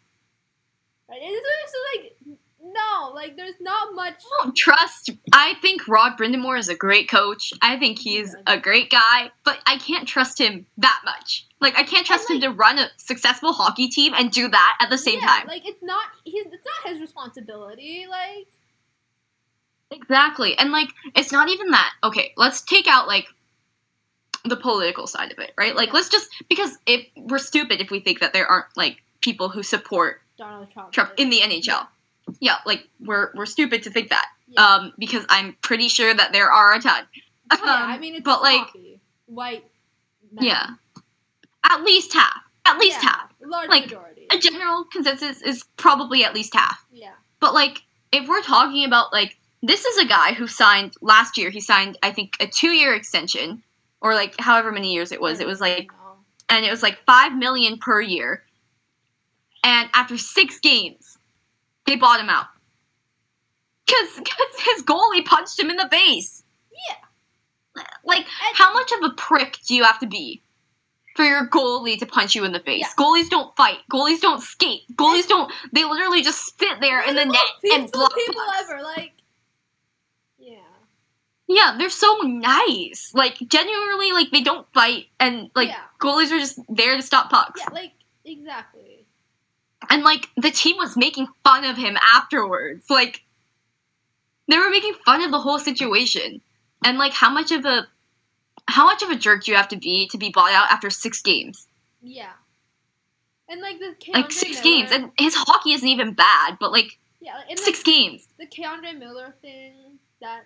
[1.07, 1.21] Right?
[1.21, 2.39] And it's just like
[2.74, 4.16] no, like there's not much.
[4.41, 5.11] I don't trust.
[5.34, 7.53] I think Rod Brind'Amour is a great coach.
[7.61, 11.45] I think he's a great guy, but I can't trust him that much.
[11.61, 14.78] Like I can't trust him like- to run a successful hockey team and do that
[14.82, 15.47] at the same yeah, time.
[15.47, 18.05] Like it's not his, it's not his responsibility.
[18.09, 18.47] Like
[19.91, 20.57] Exactly.
[20.57, 21.91] And like it's not even that.
[22.03, 23.28] Okay, let's take out like
[24.43, 25.76] the political side of it, right?
[25.76, 29.49] Like let's just because if we're stupid if we think that there aren't like people
[29.49, 30.91] who support Donald Trump.
[30.91, 31.66] Trump in the NHL.
[31.68, 31.86] Yeah,
[32.65, 34.26] like we're we're stupid to think that.
[34.47, 34.61] yeah.
[34.65, 37.03] Um because I'm pretty sure that there are a ton.
[37.51, 38.67] yeah, Um, I mean, it's but like
[39.28, 39.65] white.
[40.32, 40.45] men.
[40.45, 40.67] yeah.
[41.63, 42.41] At least half.
[42.65, 43.32] at least Yeah, half.
[43.43, 44.28] Large Like, majority.
[44.32, 46.84] A general consensus is probably at least half.
[46.91, 47.11] Yeah.
[47.39, 51.49] But like, if we're talking about like, this is a guy who signed last year.
[51.49, 53.63] He signed, I think, a two-year extension,
[54.01, 55.39] or like however many years it was.
[55.39, 55.89] It was like,
[56.49, 58.43] and it was like five million per year.
[59.63, 61.14] And after six games,
[61.86, 62.47] they bought him out
[63.86, 66.43] because his goalie punched him in the face.
[66.89, 67.83] Yeah.
[68.03, 70.41] Like, And- how much of a prick do you have to be
[71.15, 72.81] for your goalie to punch you in the face?
[72.81, 73.03] Yeah.
[73.03, 73.79] Goalies don't fight.
[73.91, 74.83] Goalies don't skate.
[74.95, 75.51] Goalies don't.
[75.73, 77.41] They literally just sit there in the net
[77.73, 78.61] and block people pucks.
[78.69, 78.81] ever.
[78.81, 79.13] Like,
[80.38, 80.57] yeah.
[81.47, 83.11] Yeah, they're so nice.
[83.13, 85.81] Like genuinely, like they don't fight, and like Yeah.
[85.99, 87.61] goalies are just there to stop pucks.
[87.61, 88.94] Yeah, like exactly.
[89.95, 92.89] And like the team was making fun of him afterwards.
[92.89, 93.23] Like
[94.49, 96.41] they were making fun of the whole situation.
[96.83, 97.87] And like how much of a
[98.67, 100.89] how much of a jerk do you have to be to be bought out after
[100.89, 101.65] six games?
[102.03, 102.33] Yeah.
[103.47, 104.91] And like the K'Andre Like six Miller, games.
[104.91, 108.27] And his hockey isn't even bad, but like yeah, and six like, games.
[108.37, 109.75] the K'Andre Miller thing
[110.19, 110.41] that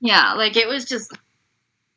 [0.00, 1.12] Yeah, like it was just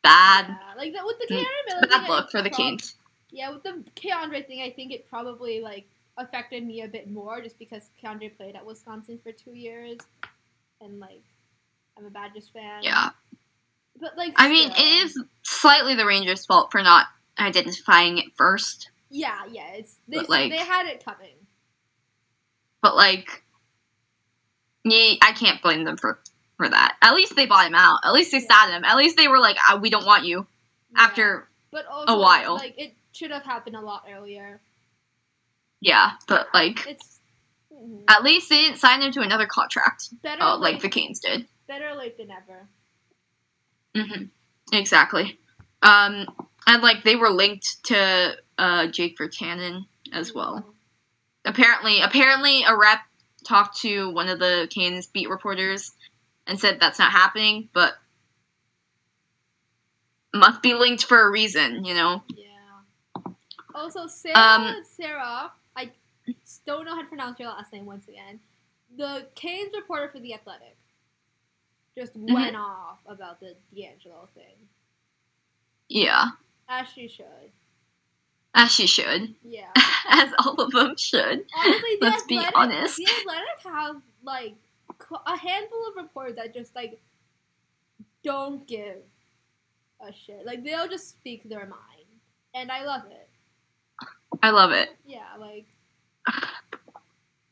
[0.04, 0.48] bad.
[0.50, 2.96] yeah, like that with the Mm, K'Andre Miller Bad thing, look for the Canes.
[3.32, 5.88] Yeah, with the K'Andre thing, I think it probably like
[6.18, 9.98] affected me a bit more just because K'Andre played at Wisconsin for two years,
[10.82, 11.24] and like
[11.98, 12.84] I'm a Badgers fan.
[12.84, 13.10] Yeah.
[14.00, 17.08] but like I mean, it is slightly the Rangers' fault for not
[17.40, 18.90] identifying it first.
[19.10, 21.36] Yeah, yeah, it's they But, like- they had it coming.
[22.82, 23.44] But like,
[24.84, 26.20] yeah, I can't blame them for
[26.58, 26.96] for that.
[27.02, 28.00] At least they bought him out.
[28.04, 28.48] At least they Yeah.
[28.48, 28.84] sat him.
[28.86, 30.48] At least they were like, ah, "We don't want you."
[30.96, 31.02] Yeah.
[31.04, 32.56] After but also, while.
[32.56, 34.62] like it should have happened a lot earlier.
[35.82, 37.20] Yeah, but like, It's
[37.74, 38.04] mhm.
[38.08, 41.20] at least they didn't sign him to another contract, better uh, late, like the Canes
[41.20, 41.48] did.
[41.68, 42.68] better late than never.
[43.96, 44.26] hmm
[44.72, 45.38] Exactly.
[45.82, 46.28] Um,
[46.68, 50.64] and like they were linked to uh Jake Virtanen as well.
[51.46, 53.00] apparently apparently a rep
[53.44, 55.92] talked to one of the Canes beat reporters
[56.46, 57.94] and said that's not happening, but
[60.34, 62.22] must be linked for a reason, you know.
[62.36, 62.46] Yeah.
[63.76, 65.52] Also, Sarah, Um, Sarah,
[66.66, 68.40] don't know how to pronounce your last name once again.
[68.98, 70.78] The Canes reporter for The Athletic
[71.98, 72.34] just Mm-hmm.
[72.34, 74.56] went off about the DeAngelo thing,
[75.90, 76.30] Yeah,
[76.70, 77.52] as she should.
[78.56, 79.72] as she should, Yeah.
[80.10, 81.46] as all of them should.
[81.58, 82.98] Honestly, The Let's be honest.
[82.98, 84.56] The Athletic have like
[85.26, 87.02] a handful of reporters that just like
[88.24, 88.98] don't give
[90.00, 90.46] a shit.
[90.46, 92.08] Like they'll just speak their mind,
[92.54, 93.28] and I love it.
[94.42, 94.90] I love it.
[95.06, 95.66] Yeah, like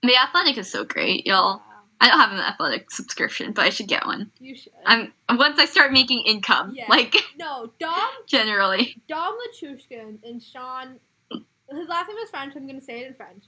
[0.01, 1.61] The Athletic is so great, y'all.
[1.99, 4.32] I don't have an Athletic subscription, but I should get one.
[4.39, 4.72] you should.
[4.86, 6.86] I'm once I start making income, Yeah.
[6.88, 8.95] like no Dom generally.
[9.09, 10.99] Dom Lachushkin and Sean.
[11.32, 12.55] His last name is French.
[12.55, 13.43] I'm gonna say it in French.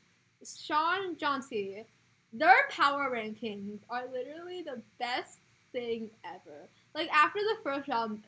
[0.46, 1.86] Sean Johnsey.
[2.34, 5.40] Their power rankings are literally the best
[5.72, 6.68] thing ever.
[6.94, 8.24] Like after the first round,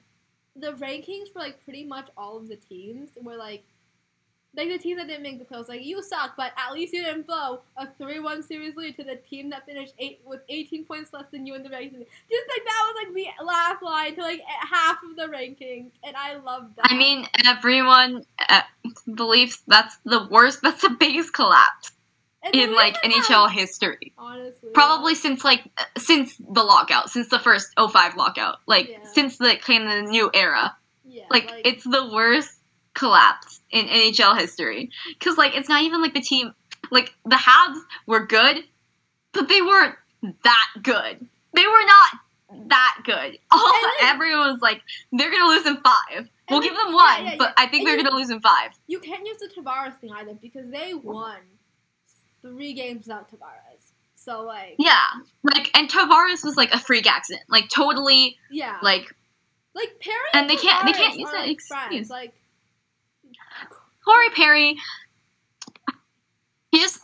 [0.56, 3.66] the rankings for like pretty much all of the teams were like.
[4.56, 7.04] Like the team that didn't make the playoffs, like you suck, but at least you
[7.04, 11.12] didn't blow a three-one series lead to the team that finished eight with eighteen points
[11.12, 12.06] less than you in the rankings.
[12.30, 16.16] Just like that was like the last line to like half of the rankings, and
[16.16, 16.86] I love that.
[16.92, 18.62] I mean, everyone uh,
[19.16, 20.60] believes that's the worst.
[20.62, 21.92] That's the biggest collapse
[22.44, 24.14] And in like NHL history.
[24.20, 25.64] honestly, Probably since like
[25.98, 29.04] since the lockout, since the first 05 lockout, like Yeah.
[29.14, 30.78] since the kind of the new era.
[31.06, 32.52] yeah, Like, it's the worst
[32.94, 36.54] collapse in NHL history because like it's not even like the team.
[36.92, 38.64] Like the Habs were good,
[39.34, 39.96] but they weren't
[40.44, 41.28] that good.
[41.54, 43.38] They were not that good.
[43.52, 46.30] All then- everyone was like, they're gonna lose in five.
[46.50, 47.64] We'll then- give them one, yeah, but yeah.
[47.64, 48.72] I think And they're you- gonna lose in five.
[48.88, 51.38] you can't use the Tavares thing either because they won
[52.42, 53.92] three games without Tavares.
[54.16, 55.00] So like, Yeah,
[55.44, 59.14] like and Tavares was like a freak accident, like totally yeah, like
[59.74, 61.68] like Perry and they can't- they can't use that like, excuse.
[61.88, 62.10] friends.
[62.10, 62.34] Like,
[64.06, 64.76] Corey Perry.
[66.72, 67.00] He just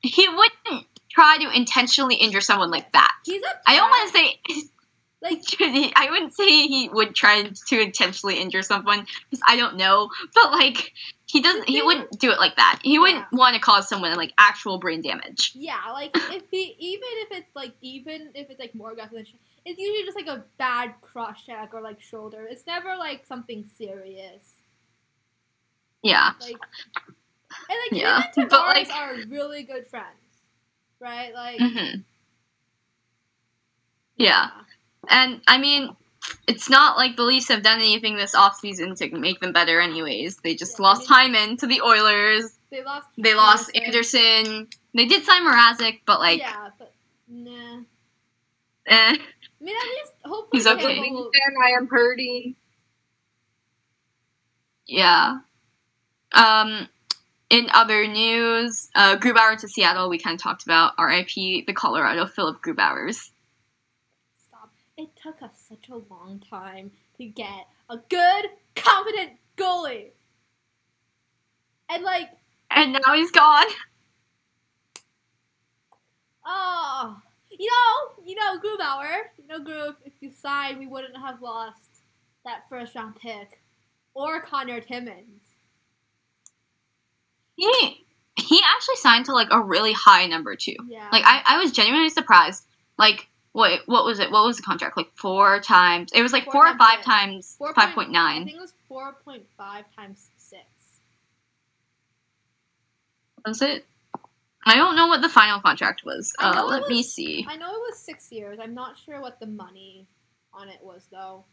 [0.00, 3.10] he wouldn't try to intentionally injure someone like that.
[3.24, 4.62] he's a I don't want to say
[5.20, 5.42] like
[5.96, 10.52] I wouldn't say he would try to intentionally injure someone because I don't know, but
[10.52, 10.92] like
[11.26, 11.68] he doesn't.
[11.68, 12.80] He wouldn't do it like that.
[12.82, 13.38] He wouldn't Yeah.
[13.38, 15.52] want to cause someone like actual brain damage.
[15.54, 19.26] yeah, like if he even if it's like even if it's like more aggressive, than
[19.64, 22.46] it's usually just like a bad cross check or like shoulder.
[22.48, 24.54] It's never like something serious.
[26.02, 26.56] Yeah, Like,
[27.50, 30.06] and like Yeah, him and but, Tavares like- are really good friends,
[31.00, 31.34] right?
[31.34, 32.00] Like, hmm
[34.16, 34.50] yeah.
[35.08, 35.96] And I mean,
[36.48, 40.38] it's not like the Leafs have done anything this offseason to make them better, anyways.
[40.38, 42.58] They just Yeah, I lost Hyman to the Oilers.
[42.70, 43.08] they lost.
[43.16, 44.68] They lost Andersen.
[44.94, 46.92] They did sign Mrazek, but like, yeah, but
[47.28, 47.78] nah.
[48.86, 49.16] eh.
[49.16, 50.98] I mean, at least hopefully He's okay.
[51.00, 52.56] I am hurting.
[54.86, 55.38] Yeah.
[56.32, 56.88] Um,
[57.50, 60.08] in other news, uh, Grubauer to Seattle.
[60.10, 61.64] We kind of talked about R.I.P.
[61.66, 63.30] the Colorado Philip Grubauers.
[64.36, 64.70] Stop.
[64.96, 70.10] It took us such a long time to get a good, confident goalie.
[71.90, 72.30] And like,
[72.70, 73.66] And now he's gone.
[76.44, 77.16] oh,
[77.50, 82.02] you know, you know, Grubauer, you know, Grub, if you signed, we wouldn't have lost
[82.44, 83.62] that first round pick
[84.14, 85.47] or Connor Timmins.
[87.58, 88.06] He
[88.36, 90.76] he actually signed to like a really high number too.
[90.86, 91.08] Yeah.
[91.10, 92.64] Like I, I was genuinely surprised.
[92.96, 94.30] Like what what was it?
[94.30, 94.96] What was the contract?
[94.96, 96.12] Like four times.
[96.14, 97.04] It was like Four four, or five six.
[97.06, 99.42] times Four five point- point I think it was 4.5
[99.96, 100.62] times 6.
[103.44, 103.84] Was it?
[104.64, 106.32] I don't know what the final contract was.
[106.38, 107.44] Uh, let me see.
[107.48, 108.58] I know it was 6 years.
[108.62, 110.06] I'm not sure what the money
[110.52, 111.44] on it was, though.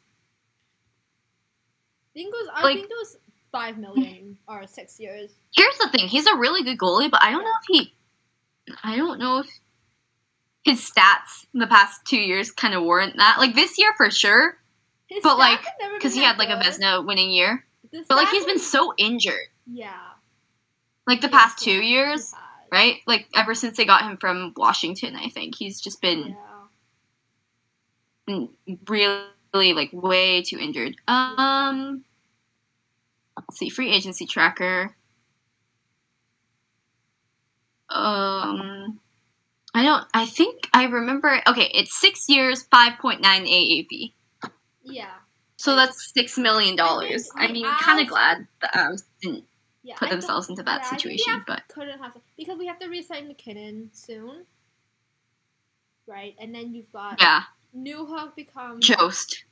[2.12, 3.18] I think it was, I Like- think it was
[3.56, 5.32] 5 million or 6 years.
[5.56, 6.10] Here's the thing.
[6.10, 7.94] He's a really good goalie, but I don't know if he.
[8.84, 9.48] I don't know if
[10.66, 13.38] his stats the past two years kind of warrant that.
[13.40, 14.58] Like this year for sure,
[15.08, 15.62] His But, like,
[15.94, 16.62] because he had like a.
[16.62, 17.64] Vezina winning year.
[17.94, 19.96] The But like he's been so injured, Yeah.
[21.08, 22.34] like the past two years,
[22.74, 22.98] right?
[23.08, 26.36] Like ever since they got him from Washington, I think he's just been
[28.28, 28.48] Yeah.
[28.90, 30.98] really like way too injured.
[31.08, 32.04] Um,
[33.52, 34.96] see, free agency tracker.
[37.90, 39.00] Um,
[39.74, 40.06] I don't.
[40.14, 41.42] I think I remember.
[41.48, 44.14] Okay, it's six years, five point nine AAV.
[44.84, 45.12] Yeah.
[45.58, 47.30] So that's six million dollars.
[47.36, 49.46] I mean, kind of glad the Avs didn't
[49.84, 49.96] Yeah.
[49.98, 52.58] put I themselves into that yeah, I think the situation, Avs but couldn't have because
[52.58, 54.46] we have to resign MacKinnon soon.
[56.08, 56.36] Right?
[56.40, 57.44] And then you've got yeah,
[57.76, 59.45] Newhook becomes Jost.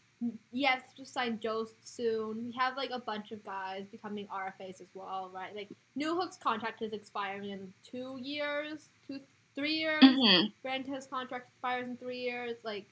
[0.52, 2.46] Yes, just signed Jost soon.
[2.46, 5.56] We have like a bunch of guys becoming RFAs as well, right?
[5.56, 9.20] Like Newhook's contract is expiring in two years, two,
[9.56, 10.04] three years.
[10.04, 12.56] hmm Branta's contract expires in three years.
[12.64, 12.86] Like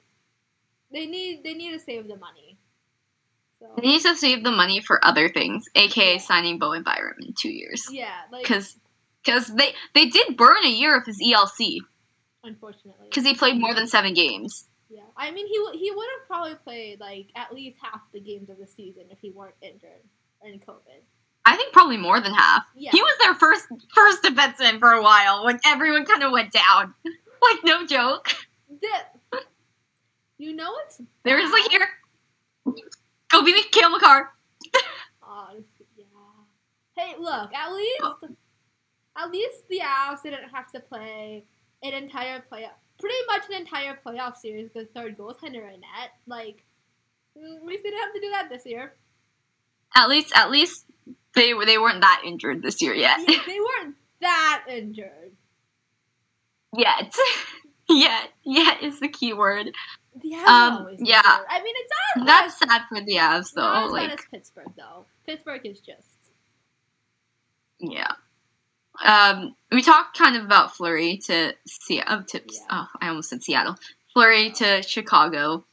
[0.92, 2.56] they need they need to save the money.
[3.60, 7.32] So He needs to save the money for other things, aka signing Bowen Byram in
[7.38, 7.86] two years.
[7.90, 8.76] yeah, like because
[9.24, 11.78] because they they did burn a year of his ELC
[12.44, 14.66] unfortunately, because he played more than seven games.
[14.92, 18.20] Yeah, I mean he w- he would have probably played like at least half the
[18.20, 20.02] games of the season if he weren't injured
[20.44, 21.00] in COVID.
[21.46, 22.64] I think probably more than half.
[22.76, 26.52] Yeah, He was their first first defenseman for a while when everyone kind of went
[26.52, 26.94] down.
[27.42, 28.28] Like no joke.
[28.80, 29.40] The-
[30.38, 31.88] you know it's They were just like here,
[33.30, 34.30] go be the Cale Makar.
[35.22, 36.04] Honestly, yeah.
[36.96, 38.16] Hey, look, at least, oh.
[39.16, 41.44] at least the Avs didn't have to play
[41.82, 46.10] an entire playoff, pretty much an entire playoff series with the third goaltender in net.
[46.26, 46.64] Like,
[47.36, 48.94] at least they didn't have to do that this year.
[49.96, 50.86] At least at least
[51.34, 53.18] they they weren't that injured this year yet.
[53.28, 55.32] Yeah, they weren't that injured.
[56.76, 57.14] yet.
[57.88, 58.30] yet.
[58.44, 59.70] Yet is the key word.
[60.14, 61.16] The Avs Um, always yeah.
[61.18, 61.46] injured.
[61.50, 63.86] I mean, it's not That's as, sad for the Avs not though.
[63.86, 65.06] as Like bad as Pittsburgh though.
[65.26, 66.06] Pittsburgh is just
[67.80, 68.12] Yeah.
[69.04, 72.22] Um, we talked kind of about Fleury to Seattle.
[72.24, 72.60] To, Yeah.
[72.70, 73.76] Oh, I almost said Seattle.
[74.12, 75.64] Fleury to Chicago.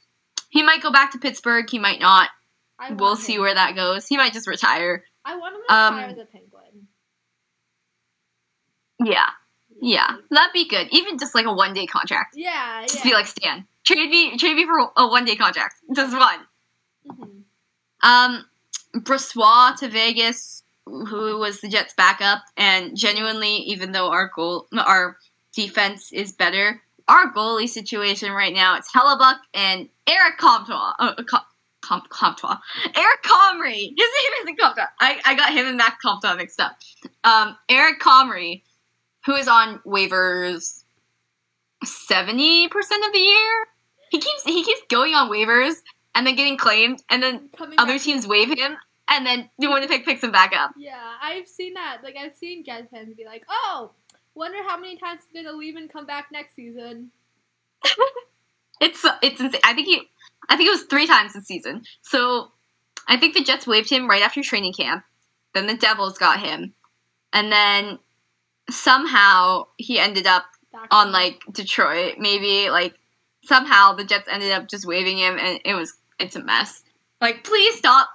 [0.50, 1.70] He might go back to Pittsburgh.
[1.70, 2.30] He might not.
[2.92, 4.08] We'll want see him- where that goes.
[4.08, 5.04] He might just retire.
[5.26, 6.88] I want him to um, retire a Penguin.
[9.04, 9.30] Yeah,
[9.82, 10.88] yeah, that'd be good.
[10.92, 12.36] Even just like a one day contract.
[12.36, 13.04] Yeah, Just yeah.
[13.12, 13.66] be like Stan.
[13.86, 15.76] Trade me, trade me for a one day contract.
[15.96, 16.40] Just one.
[17.08, 17.42] Mhm.
[18.02, 18.46] Um,
[18.98, 25.18] Brossoit to Vegas, who was the Jets' backup, and genuinely, even though our goal, our
[25.54, 30.94] defense is better, our goalie situation right now it's Hellebuyck and Eric Comtois.
[31.00, 31.42] Uh, Com-
[31.82, 32.58] Com- Comtois.
[32.96, 33.94] Eric Comrie.
[33.98, 34.84] His name isn't Comtois.
[35.00, 36.78] I, I got him and Max Comtois mixed up.
[37.24, 38.62] Um, Eric Comrie,
[39.26, 40.84] who is on waivers
[41.84, 43.66] seventy percent of the year.
[44.12, 45.76] He keeps he keeps going on waivers
[46.16, 48.76] and then getting claimed, and then Coming other teams waive him,
[49.10, 50.72] and then the Winnipeg picks him back up.
[50.78, 52.00] Yeah, I've seen that.
[52.04, 53.92] Like I've seen Jets fans be like, "Oh,
[54.36, 57.12] wonder how many times he's gonna leave and come back next season."
[58.82, 59.62] It's it's insane.
[59.64, 60.02] I think he,
[60.48, 61.84] I think it was three times this season.
[62.02, 62.52] So
[63.08, 65.04] I think the Jets waived him right after training camp.
[65.54, 66.74] Then the Devils got him,
[67.34, 68.00] and then
[68.70, 70.46] somehow he ended up
[70.92, 72.20] on like Detroit.
[72.20, 72.94] Maybe like
[73.44, 76.84] somehow the Jets ended up just waving him, and it was it's a mess.
[77.20, 78.08] Like, please stop.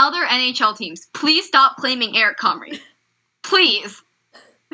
[0.00, 2.80] Other NHL teams, please stop claiming Eric Comrie.
[3.42, 4.02] Please.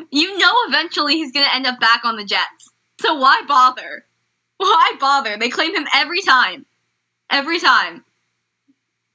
[0.09, 2.71] You know eventually he's gonna end up back on the Jets.
[3.01, 4.05] So why bother?
[4.55, 5.37] Why bother?
[5.37, 6.65] They claim him every time.
[7.29, 8.05] Every time.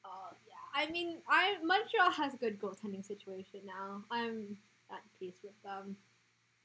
[0.04, 0.82] Oh yeah.
[0.82, 4.04] I mean, I Montreal has a good goaltending situation now.
[4.10, 4.58] I'm
[4.90, 5.96] at peace with them.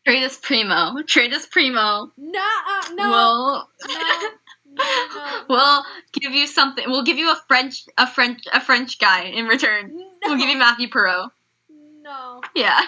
[0.06, 1.02] Trade us Primeau.
[1.08, 2.12] Trade us Primeau.
[2.18, 4.30] No, uh, no, We'll, no, no, no.
[5.50, 6.84] we'll give you something.
[6.88, 9.96] We'll give you a French, a French, a French guy in return.
[9.96, 11.30] no, We'll give you Mathieu Perreault.
[11.70, 12.42] no.
[12.56, 12.80] Yeah,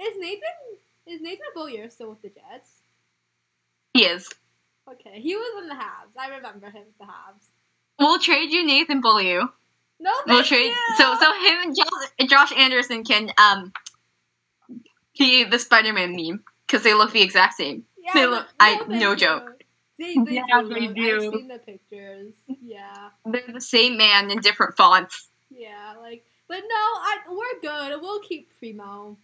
[0.00, 0.40] Is Nathan
[1.06, 2.70] is Nathan Beaulieu still with the Jets?
[3.94, 4.28] he is.
[4.90, 6.16] Okay, he was in the Habs.
[6.18, 7.48] I remember him with the Habs.
[7.98, 9.42] We'll trade you Nathan Beaulieu.
[10.00, 10.66] No, We'll trade.
[10.68, 10.94] you.
[10.96, 13.72] So, so him and Josh, Josh Anderson can um
[15.18, 17.84] be the Spider-Man meme because they look the exact same.
[18.02, 19.16] yeah, they look- I- thank no you.
[19.16, 19.57] joke.
[20.14, 21.16] They, they Yeah, do they look- do.
[21.26, 22.32] I've seen the pictures.
[22.62, 25.28] Yeah, They're the same man in different fonts.
[25.50, 28.00] yeah, like, but no, I we're good.
[28.00, 29.16] We'll keep Primeau.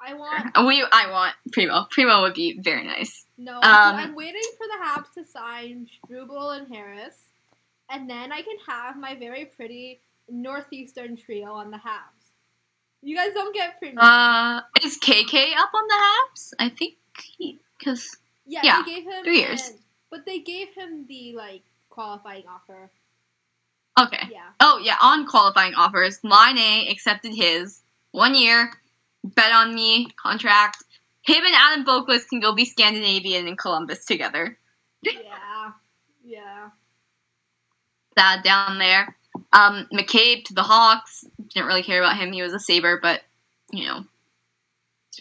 [0.00, 1.86] I want We, I want Primeau.
[1.90, 3.24] Primeau would be very nice.
[3.36, 3.56] no.
[3.56, 7.16] Um, I'm waiting for the Habs to sign Struble and Harris,
[7.90, 10.00] and then I can have my very pretty
[10.30, 12.30] northeastern trio on the Habs.
[13.02, 14.00] You guys don't get Primeau.
[14.00, 16.52] Uh, is KK up on the Habs?
[16.60, 16.94] I think
[17.78, 18.16] because
[18.48, 19.68] yeah, yeah, they gave him three years.
[19.68, 19.74] an-
[20.10, 22.90] but they gave him the like qualifying offer.
[24.00, 24.28] okay.
[24.30, 24.48] Yeah.
[24.60, 27.80] Oh yeah, on qualifying offers, Laine accepted his
[28.12, 28.72] one year,
[29.24, 30.82] bet on me contract.
[31.22, 34.56] Him and Adam Boqvist can go be Scandinavian in Columbus together.
[35.02, 35.12] Yeah.
[36.24, 36.68] Yeah.
[38.18, 39.16] Sad down there.
[39.54, 41.24] Um, McCabe to the Hawks.
[41.54, 42.32] Didn't really care about him.
[42.32, 43.22] He was a Saber, but
[43.72, 44.04] you know,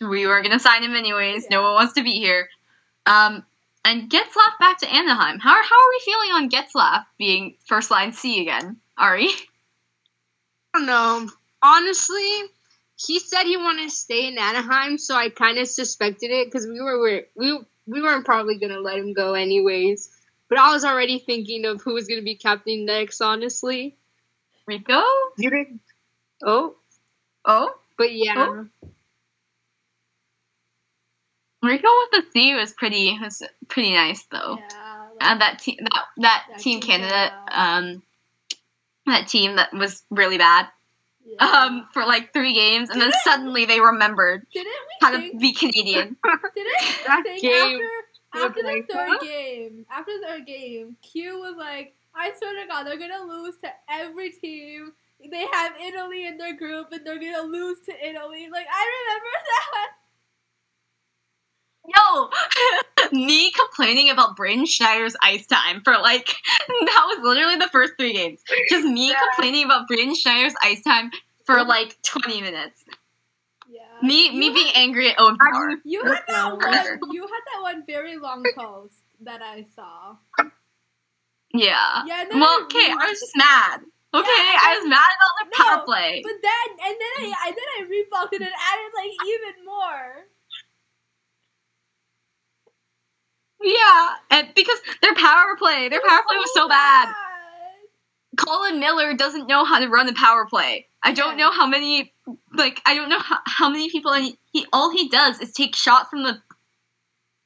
[0.01, 1.49] we were gonna sign him anyways.
[1.49, 2.49] No one wants to be here.
[3.08, 3.43] Um,
[3.86, 5.39] and Getzlaf back to Anaheim.
[5.39, 8.78] How are, how are we feeling on Getzlaf being first line C again?
[8.97, 9.28] Ari.
[10.74, 11.30] I don't know.
[11.62, 12.43] Honestly,
[12.97, 16.68] he said he wanted to stay in Anaheim, so I kind of suspected it because
[16.68, 20.10] we were we we weren't probably gonna let him go anyways.
[20.49, 23.22] But I was already thinking of who was gonna be captain next.
[23.22, 23.95] Honestly,
[24.66, 25.01] Rico.
[26.43, 26.76] oh,
[27.45, 27.74] Oh.
[27.97, 28.68] but yeah, Oh.
[31.68, 34.57] Rico with the C was pretty was pretty nice though.
[34.57, 35.07] Yeah.
[35.22, 38.03] And that team that that Yeah, team Team Canada um
[39.05, 40.68] that team that was really bad
[41.26, 41.45] yeah.
[41.45, 45.38] um for like three games and then Didn't- suddenly they remembered didn't we how to
[45.38, 46.18] be Canadian.
[46.55, 46.74] didn't
[47.07, 47.80] That game
[48.34, 49.18] after after the third huh?
[49.24, 53.55] game after the third game Q was like I swear to God they're gonna lose
[53.63, 54.93] to every team.
[55.32, 58.49] They have Italy in their group and they're gonna lose to Italy.
[58.51, 59.88] Like I remember that.
[61.88, 62.30] Yo,
[63.14, 66.28] me complaining about Braden Schneider's ice time for like
[66.68, 68.42] that was literally the first three games.
[68.70, 69.16] Just me Yeah.
[69.36, 71.12] complaining about Braden Schneider's ice time
[71.46, 72.84] for like twenty minutes.
[73.70, 73.82] Yeah.
[74.04, 75.76] Me You me had- being angry at Owen Power.
[75.86, 77.14] You had that one.
[77.14, 80.18] You had that one very long post that I saw.
[81.54, 82.04] Yeah.
[82.06, 82.26] Yeah.
[82.30, 83.82] And Well, okay, I was just mad.
[84.14, 86.22] Okay, Yeah, I was mad about the No, power play.
[86.24, 90.26] But then, and then I, I then I rebuffed it and added like even more.
[93.62, 97.05] Yeah, and because their power play, their power play was so oh bad.
[97.08, 97.16] bad.
[98.38, 100.88] Colin Miller doesn't know how to run the power play.
[101.01, 102.14] I don't know how many,
[102.53, 105.76] like, I don't know how, how many people, and he, all he does is take
[105.76, 106.41] shots from the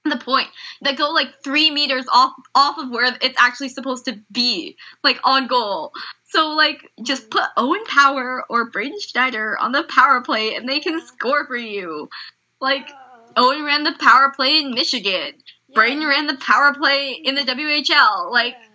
[0.04, 0.48] the point
[0.82, 5.20] that go like three meters off off of where it's actually supposed to be, like
[5.24, 5.92] on goal.
[6.30, 10.80] So like, just put Owen Power or Braden Schneider on the power play, and they
[10.80, 12.10] can score for you.
[12.60, 12.90] Like
[13.38, 15.34] Owen ran the power play in Michigan.
[15.72, 15.76] Yeah.
[15.76, 18.32] Braden ran the power play in the WHL.
[18.32, 18.68] Like, Yeah.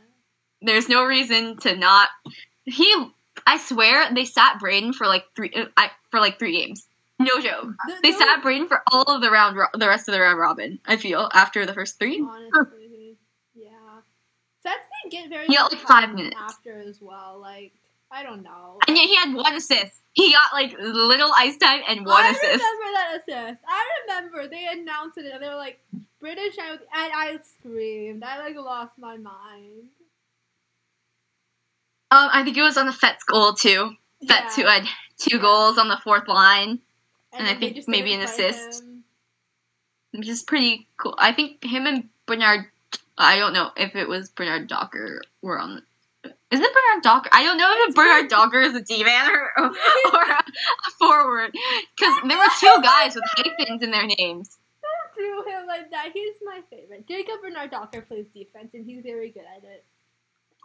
[0.62, 2.08] there's no reason to not.
[2.64, 2.92] He,
[3.46, 6.86] I swear, they sat Braden for like three, I, for like three games.
[7.18, 7.72] No joke.
[7.86, 10.20] The- They the- sat Braden for all of the round, ro- the rest of the
[10.20, 10.78] round robin.
[10.86, 12.20] I feel after the first three.
[12.20, 13.16] Honestly,
[13.54, 13.70] yeah.
[14.62, 16.36] Sets didn't get very got, like, five minutes.
[16.38, 17.38] after as well.
[17.40, 17.72] Like
[18.10, 18.78] I don't know.
[18.86, 20.02] And yet he had one assist.
[20.12, 22.44] He got like little ice time and one I assist.
[22.44, 23.62] I remember that assist.
[23.68, 25.80] I remember they announced it and they were like
[26.20, 28.22] British and I screamed.
[28.24, 29.90] I like lost my mind.
[32.10, 33.92] Um, I think it was on the Fetz goal too.
[34.20, 34.50] Yeah.
[34.54, 34.86] who had
[35.18, 36.80] two goals on the fourth line,
[37.32, 38.82] and I think maybe an assist.
[38.82, 39.04] him.
[40.12, 41.14] which is pretty cool.
[41.18, 42.66] I think him and Bernard.
[43.18, 45.82] I don't know if it was Bernard Docker were on.
[46.50, 47.30] Is it Bernard Docker?
[47.32, 49.64] I don't know if It's Bernard Docker is a D man or, or,
[50.14, 54.58] or a, a forward because there were two guys with hyphens in their names.
[54.84, 56.10] I do him like that.
[56.12, 57.08] He's my favorite.
[57.08, 59.84] Jacob Bernard Docker plays defense, and he's very good at it.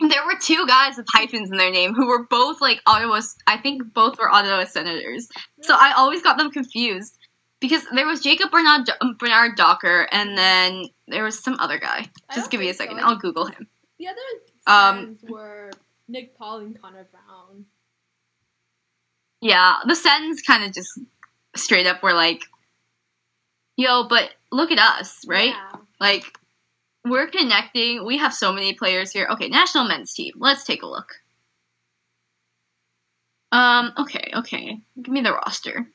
[0.10, 3.22] there were two guys with hyphens in their name who were both like Ottawa.
[3.48, 5.30] I think both were Ottawa Senators.
[5.62, 7.18] So I always got them confused
[7.60, 8.90] because there was Jacob Bernard
[9.20, 12.10] Bernard Docker, and then there was some other guy.
[12.36, 12.80] Just give me a so.
[12.80, 13.00] second.
[13.00, 13.68] I I'll Google him.
[14.00, 14.18] The other
[14.68, 15.72] Um, were
[16.08, 17.66] Nick Paul and Connor Brown.
[19.42, 21.00] Yeah, the Sens kind of just
[21.56, 22.44] straight up were like,
[23.76, 25.50] "Yo, but look at us, right?
[25.56, 25.80] Yeah.
[26.00, 26.38] Like,
[27.06, 28.06] we're connecting.
[28.06, 29.28] We have so many players here.
[29.32, 30.34] Okay, national men's team.
[30.38, 31.14] Let's take a look.
[33.52, 33.94] Um.
[33.98, 34.32] Okay.
[34.36, 34.80] Okay.
[35.02, 35.88] Give me the roster.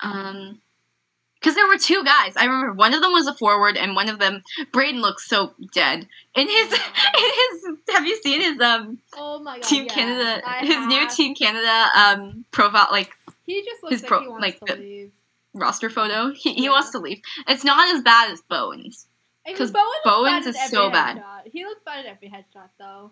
[0.00, 0.60] Um.
[1.44, 2.32] Because there were two guys.
[2.38, 4.42] I remember one of them was a forward, and one of them,
[4.72, 6.08] Braden, looks so dead.
[6.34, 9.62] In his, in his, have you seen his um Oh my god.
[9.66, 11.06] Team yes, Canada, I his new.
[11.10, 13.10] Team Canada um profile, like
[13.44, 15.12] He just looks his like pro- he wants like to the- leave.
[15.52, 16.32] roster photo?
[16.34, 17.20] He he wants to leave.
[17.46, 19.06] It's not as bad as Bowens.
[19.46, 21.18] Because Bowen Bowens is so bad.
[21.18, 21.50] headshot.
[21.52, 23.10] He looks bad in every headshot though.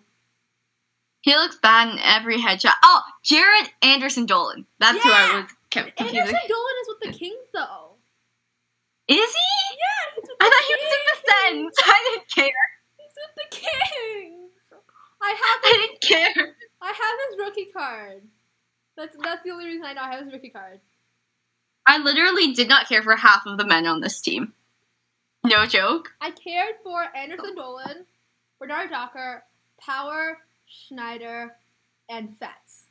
[1.21, 2.73] He looks bad in every headshot.
[2.83, 4.65] Oh, Jaret Anderson Dolan.
[4.79, 5.41] That's who I Yeah!
[5.43, 7.91] was kept Anderson Dolan is with the Kings though.
[9.07, 9.75] Is he?
[9.75, 11.13] Yeah, he's with I thought he was in the.
[11.23, 11.75] Sens.
[11.83, 12.63] I didn't care.
[12.97, 14.51] He's with the Kings.
[15.21, 16.55] I have I didn't care.
[16.81, 18.23] I have his rookie card.
[18.97, 20.79] That's that's the only reason I know I have his rookie card.
[21.85, 24.53] I literally did not care for half of the men on this team.
[25.43, 26.11] No joke.
[26.21, 28.05] I cared for Anderson Dolan,
[28.59, 29.43] Bernard Docker,
[29.79, 31.55] Power, Schneider,
[32.09, 32.85] and Fetz.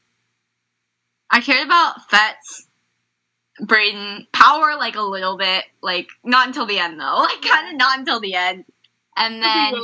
[1.31, 2.67] I cared about Fetz,
[3.63, 7.79] Braden, Power like a little bit, like not until the end though, like kind of
[7.79, 8.65] not until the end.
[9.17, 9.75] And then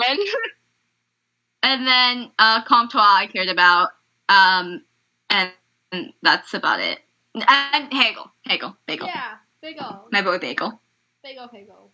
[1.62, 3.90] and then uh Comtois I cared about,
[4.28, 4.82] um,
[5.30, 5.50] and,
[5.92, 6.98] and that's about it.
[7.34, 9.34] And Hagel, Hagel, Bagel, Yeah,
[9.80, 10.08] O.
[10.10, 10.80] my boy Bagel.
[11.22, 11.90] Big O.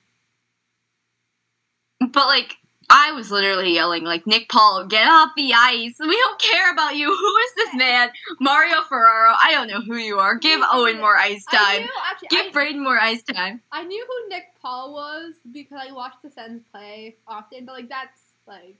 [2.01, 2.57] But like.
[2.91, 5.95] I was literally yelling like Nick Paul, get off the ice.
[5.99, 7.07] We don't care about you.
[7.16, 8.11] Who is this man?
[8.41, 9.35] Mario Ferraro.
[9.43, 10.37] I don't know who you are.
[10.37, 11.82] Give Owen more ice time.
[11.82, 13.62] knew, actually, Give I, Braden more ice time.
[13.72, 17.89] I knew who Nick Paul was because I watched the Sens play often, but like
[17.89, 18.76] that's like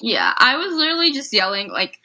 [0.00, 1.98] Yeah, I was literally just yelling like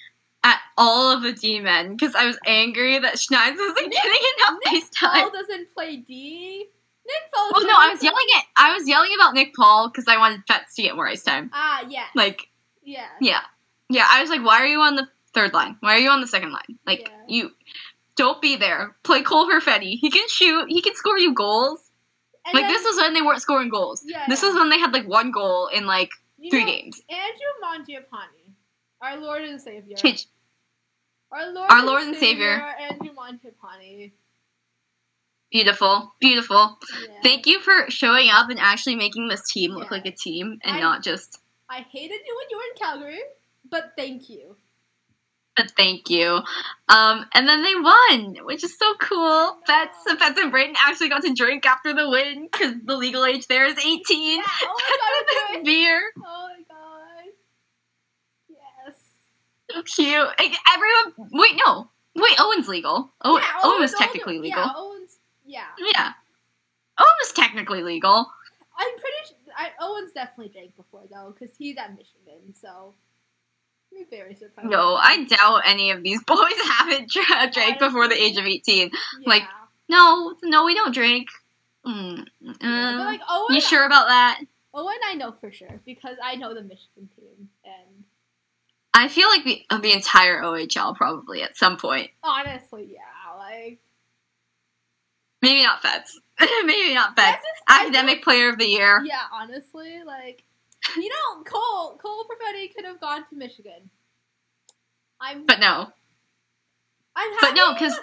[0.44, 4.60] at all of the D men because I was angry that Schneid wasn't getting enough
[4.68, 5.22] ice time.
[5.24, 6.68] Paul doesn't play D.
[7.08, 7.52] Nick Paul.
[7.56, 10.42] Oh no, I was yelling at I was yelling about Nick Paul because I wanted
[10.48, 11.50] Fetz to get more ice time.
[11.54, 12.06] Ah, yeah.
[12.16, 12.50] Like,
[12.84, 13.06] yeah.
[13.22, 13.42] yeah,
[13.90, 14.06] yeah.
[14.10, 15.78] I was like, why are you on the third line?
[15.80, 16.78] Why are you on the second line?
[16.86, 17.24] Like, Yeah.
[17.28, 17.52] you
[18.16, 18.96] don't be there.
[19.04, 19.98] Play Cole Perfetti.
[20.00, 20.66] He can shoot.
[20.70, 21.80] He can score you goals.
[22.46, 24.04] And like then, this was when they weren't scoring goals.
[24.06, 24.26] Yeah.
[24.28, 27.02] This was when they had like one goal in like you three know, games.
[27.10, 28.54] Andrew Mangiapane,
[29.02, 29.96] our Lord and Savior.
[29.98, 30.28] Change.
[31.32, 32.54] Our Lord, Our Lord and Savior.
[32.80, 34.12] Andrew Mangiapane.
[35.52, 36.78] Beautiful, beautiful.
[37.02, 37.20] Yeah.
[37.24, 39.98] Thank you for showing up and actually making this team look Yeah.
[39.98, 41.40] like a team and I- not just.
[41.70, 43.22] I hated you when you were in Calgary,
[43.70, 44.56] but thank you.
[45.56, 46.40] But thank you.
[46.88, 49.58] Um, and then they won, which is so cool.
[49.66, 53.48] Fets, Fets and Braden actually got to drink after the win because the legal age
[53.48, 54.38] there is 18.
[54.38, 57.32] Yeah, oh my god, Beer, Oh my god.
[58.50, 58.96] Yes.
[59.72, 60.28] so cute.
[60.40, 62.36] Like, everyone, wait, no, wait.
[62.40, 63.12] Owen's legal.
[63.24, 64.64] Owen, yeah, Owen Owen's technically legal.
[64.76, 64.97] Owen's.
[65.48, 65.66] Yeah.
[65.94, 66.12] Yeah.
[67.00, 68.28] Owen was technically legal.
[68.78, 69.38] I'm pretty sure.
[69.58, 72.94] I, Owen's definitely drank before, though, because he's at Michigan, so.
[73.98, 74.70] I'm very surprised.
[74.70, 78.90] No, I doubt any of these boys haven't dra- drank before the age of 18.
[78.90, 78.90] Yeah.
[79.26, 79.44] like,
[79.90, 81.28] No, no, we don't drink.
[81.86, 84.42] Mm, Yeah, uh, but like Owen, you sure about that?
[84.74, 88.04] Owen, I know for sure because I know the Michigan team, and
[88.94, 92.10] I feel like the, the entire OHL probably at some point.
[92.22, 93.80] honestly, yeah, like
[95.42, 96.20] Maybe not Feds.
[96.66, 97.44] Maybe not Feds.
[97.70, 99.04] Academic Player of the Year.
[99.06, 100.44] Yeah, honestly, like
[100.96, 103.90] you know, Cole Cole Perfetti could have gone to Michigan.
[105.20, 105.88] I'm But no.
[107.16, 107.38] I'm happy.
[107.42, 108.00] But no, because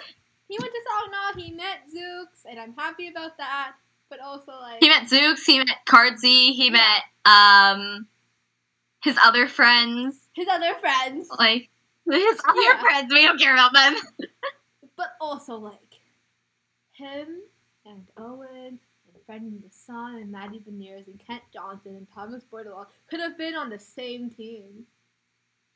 [0.49, 3.73] he went to Saginaw, he met Zooks, and I'm happy about that.
[4.09, 6.71] But also like he met Zooks, he met Cardzy, he Yeah.
[6.71, 8.07] met um
[9.03, 10.19] his other friends.
[10.35, 11.69] his other friends, Like
[12.09, 12.79] his other Yeah.
[12.81, 13.95] friends, we don't care about them.
[14.97, 15.79] but also like
[16.97, 17.41] him
[17.85, 18.79] and Owen
[19.13, 23.55] and Brendan Brisson and Matty Beniers and Kent Johnson and Thomas Bordeleau could have been
[23.55, 24.85] on the same team.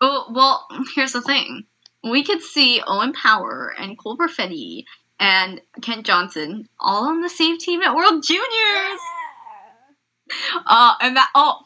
[0.02, 1.66] Oh well, here's the thing.
[2.04, 4.86] We could see Owen Power and Cole Perfetti
[5.20, 9.00] and Kent Johnson all on the same team at World Juniors.
[10.66, 11.60] Uh, and that oh,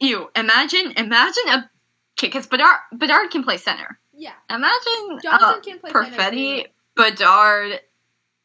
[0.00, 1.70] you imagine imagine a
[2.18, 3.98] okay, because Bedard Bedard can play center.
[4.12, 6.66] Yeah, Imagine Johnson uh, can play center Perfetti.
[6.96, 7.80] Bedard,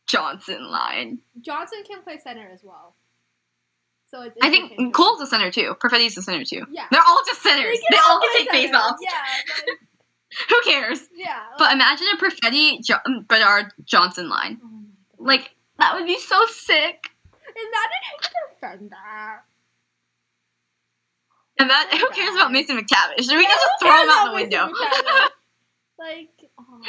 [0.08, 1.20] Johnson line.
[1.41, 2.95] Johnson can play center as well.
[4.10, 4.93] So it's I think.
[4.93, 5.74] Cole's a center too.
[5.80, 6.66] Perfetti's a center too.
[6.70, 6.86] Yeah.
[6.91, 7.80] They're all just centers.
[7.80, 8.97] can They all be take face off.
[9.02, 9.10] Yeah,
[9.68, 9.80] like,
[10.49, 10.99] Who cares?
[11.16, 11.39] yeah.
[11.58, 14.60] But imagine a Perfetti jo- um, Bedard Johnson line.
[14.64, 14.68] oh.
[15.18, 17.10] Like that would be so sick.
[17.56, 19.39] imagine who could defend that.
[21.60, 22.52] And that who cares about.
[22.52, 23.24] Mason McTavish?
[23.26, 24.70] Should we Yeah, can just throw him out the window.
[25.99, 26.82] Like, oh.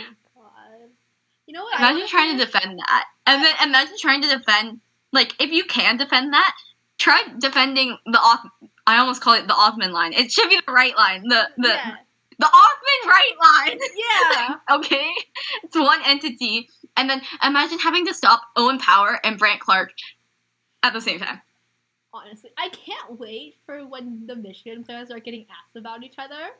[1.47, 1.79] You know what?
[1.79, 4.81] Imagine trying to defend that, and then imagine trying to defend.
[5.13, 6.55] Like if you can defend that,
[6.99, 8.41] try defending the off.
[8.87, 10.13] I almost call it the Othmann line.
[10.13, 11.23] It should be the Wright line.
[11.29, 11.97] The the yeah.
[12.39, 13.79] the Othmann Wright line.
[13.97, 14.77] Yeah.
[14.77, 15.11] okay?
[15.65, 16.69] It's one entity.
[16.97, 19.93] And then imagine having to stop Owen Power and Brandt Clarke
[20.83, 21.41] at the same time.
[22.15, 26.51] Honestly, I can't wait for when the Michigan players are getting asked about each other.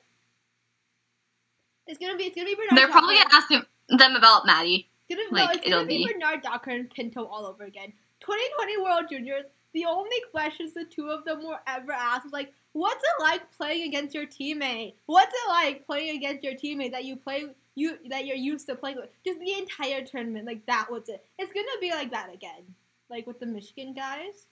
[1.87, 2.57] It's gonna be it's gonna be.
[2.75, 3.67] They're probably gonna ask them,
[3.99, 4.89] them about Matty.
[5.09, 7.65] It's gonna, like, no, it's gonna it'll be, be- Bernard Docker and Pinto all over
[7.65, 7.93] again.
[8.21, 9.47] 2020 World Juniors.
[9.75, 13.51] The only questions the two of them were ever asked was like, "What's it like
[13.57, 14.95] playing against your teammate?
[15.07, 18.75] What's it like playing against your teammate that you play you that you're used to
[18.75, 21.25] playing with?" Just the entire tournament, like that was it.
[21.39, 22.75] It's gonna be like that again,
[23.09, 24.47] like with the Michigan guys.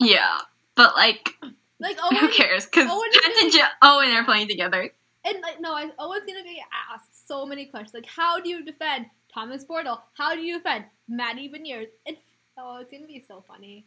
[0.00, 0.38] Yeah.
[0.74, 1.36] But like,
[1.78, 2.64] Like who cares?
[2.64, 4.90] Because Owen is and Owen are playing together.
[5.24, 6.62] And like no, I Owen's gonna be
[6.92, 7.94] asked so many questions.
[7.94, 10.00] Like, how do you defend Thomas Bordeleau?
[10.14, 11.88] How do you defend Matty Beniers?
[12.06, 12.20] It's
[12.58, 13.86] oh, it's gonna be so funny.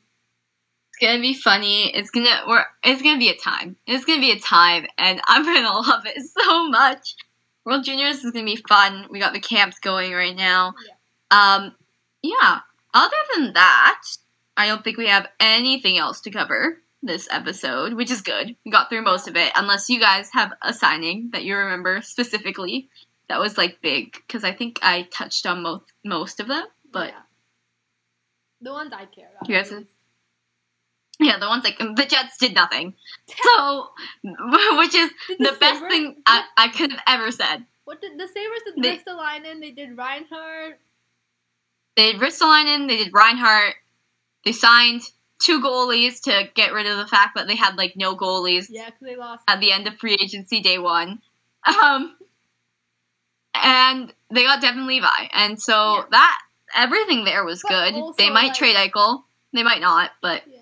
[0.90, 1.96] It's gonna be funny.
[1.96, 3.76] It's gonna we're, it's gonna be a time.
[3.86, 7.16] It's gonna be a time, and I'm gonna love it so much.
[7.66, 9.08] World Juniors is gonna be fun.
[9.10, 10.74] We got the camps going right now.
[11.32, 11.56] Yeah.
[11.56, 11.76] Um,
[12.22, 12.60] yeah.
[12.94, 14.02] Other than that,
[14.56, 18.56] I don't think we have anything else to cover this episode, which is good.
[18.66, 22.02] We got through most of it, unless you guys have a signing that you remember
[22.02, 22.90] specifically
[23.30, 26.66] that was like big, because I think I touched on most most of them.
[26.92, 27.22] But Yeah.
[28.62, 29.50] the ones I care about.
[29.50, 29.90] You guys- least.
[31.20, 32.94] yeah, the ones like the Jets did nothing.
[33.44, 33.90] So,
[34.24, 37.66] which is Did the best thing I, I could have ever said.
[37.86, 40.80] What did the Sabres did They- Ristolainen, they did Reinhart.
[41.96, 43.76] They did Ristolainen, they did Reinhart,
[44.44, 45.02] they signed
[45.40, 48.86] two goalies to get rid of the fact that they had like no goalies Yeah,
[48.86, 49.44] because they lost.
[49.48, 51.22] at the end of free agency day one.
[51.84, 52.16] Um,
[53.64, 56.04] and they got Devon Levi, and so Yeah.
[56.12, 56.40] that
[56.76, 58.14] everything there was But good.
[58.18, 60.62] they might like- trade Eichel, they might not, but Yeah.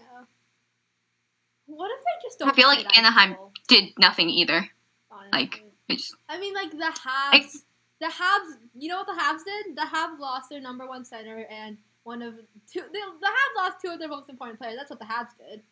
[1.65, 2.49] What if they just don't?
[2.49, 4.69] I feel like Anaheim Eichel, did nothing either.
[5.09, 5.29] honestly?
[5.31, 7.63] like, just- I mean, like the Habs.
[7.99, 8.57] The Habs.
[8.75, 9.75] You know what the Habs did?
[9.75, 12.35] The Habs lost their number one center and one of
[12.71, 12.81] two.
[12.81, 14.75] They, the Habs lost two of their most important players.
[14.77, 15.63] That's what the Habs did.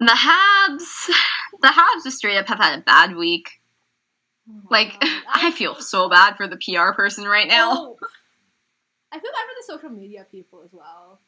[0.00, 1.06] the Habs,
[1.60, 3.60] the Habs just straight up have had a bad week.
[4.48, 5.22] Oh Like, God.
[5.34, 7.72] I feel so bad for the PR person right now.
[7.72, 7.96] Oh.
[9.12, 11.20] I feel bad for the social media people as well.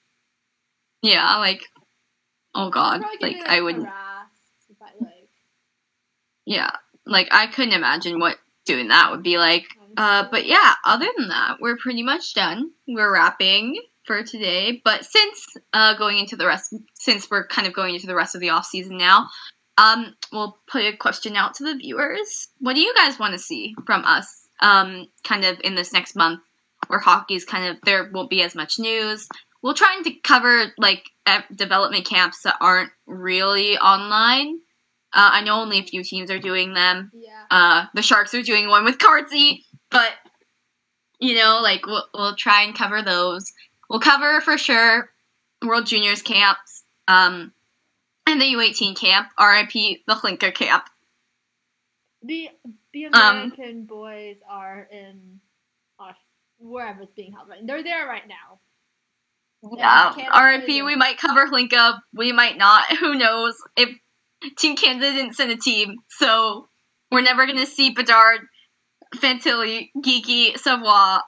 [1.03, 1.62] Yeah, like,
[2.55, 3.93] oh god, They're like I would, harassed
[4.81, 5.29] by like.
[6.45, 6.71] yeah,
[7.05, 9.67] like I couldn't imagine what doing that would be like.
[9.97, 12.71] Uh, but yeah, other than that, we're pretty much done.
[12.89, 14.81] We're wrapping for today.
[14.85, 18.35] But since uh, going into the rest, since we're kind of going into the rest
[18.35, 19.29] of the off season now,
[19.79, 22.49] um, we'll put a question out to the viewers.
[22.61, 24.49] What do you guys want to see from us?
[24.61, 26.41] Um, kind of in this next month,
[26.89, 29.29] where hockey's kind of there won't be as much news.
[29.62, 31.05] We'll try and to cover like
[31.55, 34.61] development camps that aren't really online.
[35.12, 37.44] Uh, I know only a few teams are doing them Yeah.
[37.51, 40.11] uh, the Sharks are doing one with Cardsy, but
[41.19, 43.53] you know, like we'll we'll try and cover those.
[43.90, 45.11] We'll cover for sure
[45.65, 47.53] World Juniors camps, um,
[48.27, 49.28] and the U18 camp.
[49.40, 49.73] RIP
[50.07, 50.85] the Hlinka camp.
[52.23, 52.51] The
[52.93, 55.40] the Um, American boys are in
[55.98, 56.12] uh,
[56.59, 57.62] wherever it's being held right.
[57.62, 57.66] Now.
[57.74, 58.61] They're there right now.
[59.77, 60.66] Yeah, RIP.
[60.85, 62.01] We might cover Hlinka.
[62.15, 62.85] We might not.
[63.01, 63.55] Who knows?
[63.77, 63.90] If
[64.59, 66.69] Team Canada didn't send a team, so
[67.11, 68.40] we're never gonna see Bedard,
[69.15, 71.20] Fantilli, Geekie, Savoie,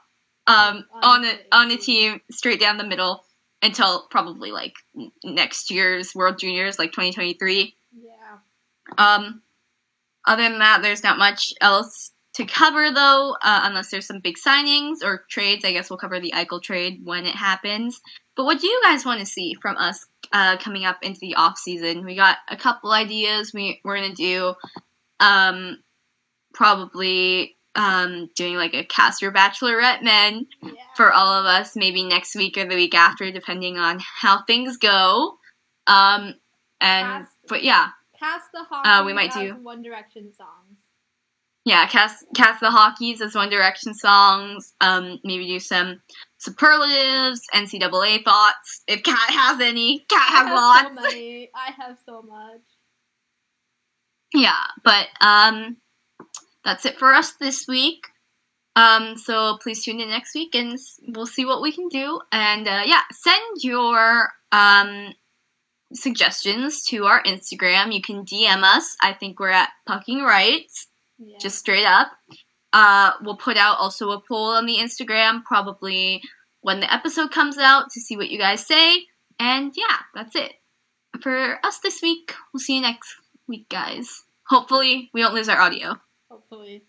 [0.46, 3.24] um, on a on a team straight down the middle
[3.62, 4.74] until probably like
[5.24, 7.74] next year's World Juniors, like 2023.
[8.00, 8.14] Yeah.
[8.96, 9.42] Um,
[10.26, 14.36] other than that, there's not much else to cover though, uh, unless there's some big
[14.36, 15.64] signings or trades.
[15.64, 18.00] I guess we'll cover the Eichel trade when it happens.
[18.36, 21.34] But what do you guys want to see from us uh, coming up into the
[21.34, 22.04] off season?
[22.04, 23.52] We got a couple ideas.
[23.52, 24.54] We we're gonna do,
[25.18, 25.82] um,
[26.54, 30.72] probably um doing like a cast your bachelorette men Yeah.
[30.96, 34.76] for all of us maybe next week or the week after depending on how things
[34.76, 35.36] go
[35.86, 36.34] um
[36.80, 37.88] and Cast- but yeah
[38.18, 40.76] Cast the hockey Uh, we might do- One Direction songs.
[41.64, 46.00] yeah cast cast the hockeys as one direction songs um maybe do some
[46.40, 48.82] superlatives, NCAA thoughts.
[48.86, 50.88] If Cat has any, Cat has have lots.
[50.88, 51.50] so many.
[51.52, 52.60] I have so much.
[54.34, 55.76] yeah, but um,
[56.64, 58.02] that's it for us this week.
[58.76, 60.78] Um, so please tune in next week and
[61.08, 62.20] we'll see what we can do.
[62.30, 65.14] And uh, yeah, send your um,
[65.92, 67.92] suggestions to our Instagram.
[67.92, 68.96] You can DM us.
[69.02, 70.86] I think we're at Pucking Rights,
[71.18, 71.38] Yeah.
[71.40, 72.08] just straight up.
[72.72, 76.22] Uh, we'll put out also a poll on the Instagram, probably
[76.60, 79.06] when the episode comes out to see what you guys say.
[79.40, 80.52] And yeah, that's it
[81.22, 82.34] for us this week.
[82.52, 83.14] We'll see you next
[83.48, 84.22] week, guys.
[84.48, 85.96] Hopefully, we don't lose our audio.
[86.30, 86.87] Hopefully.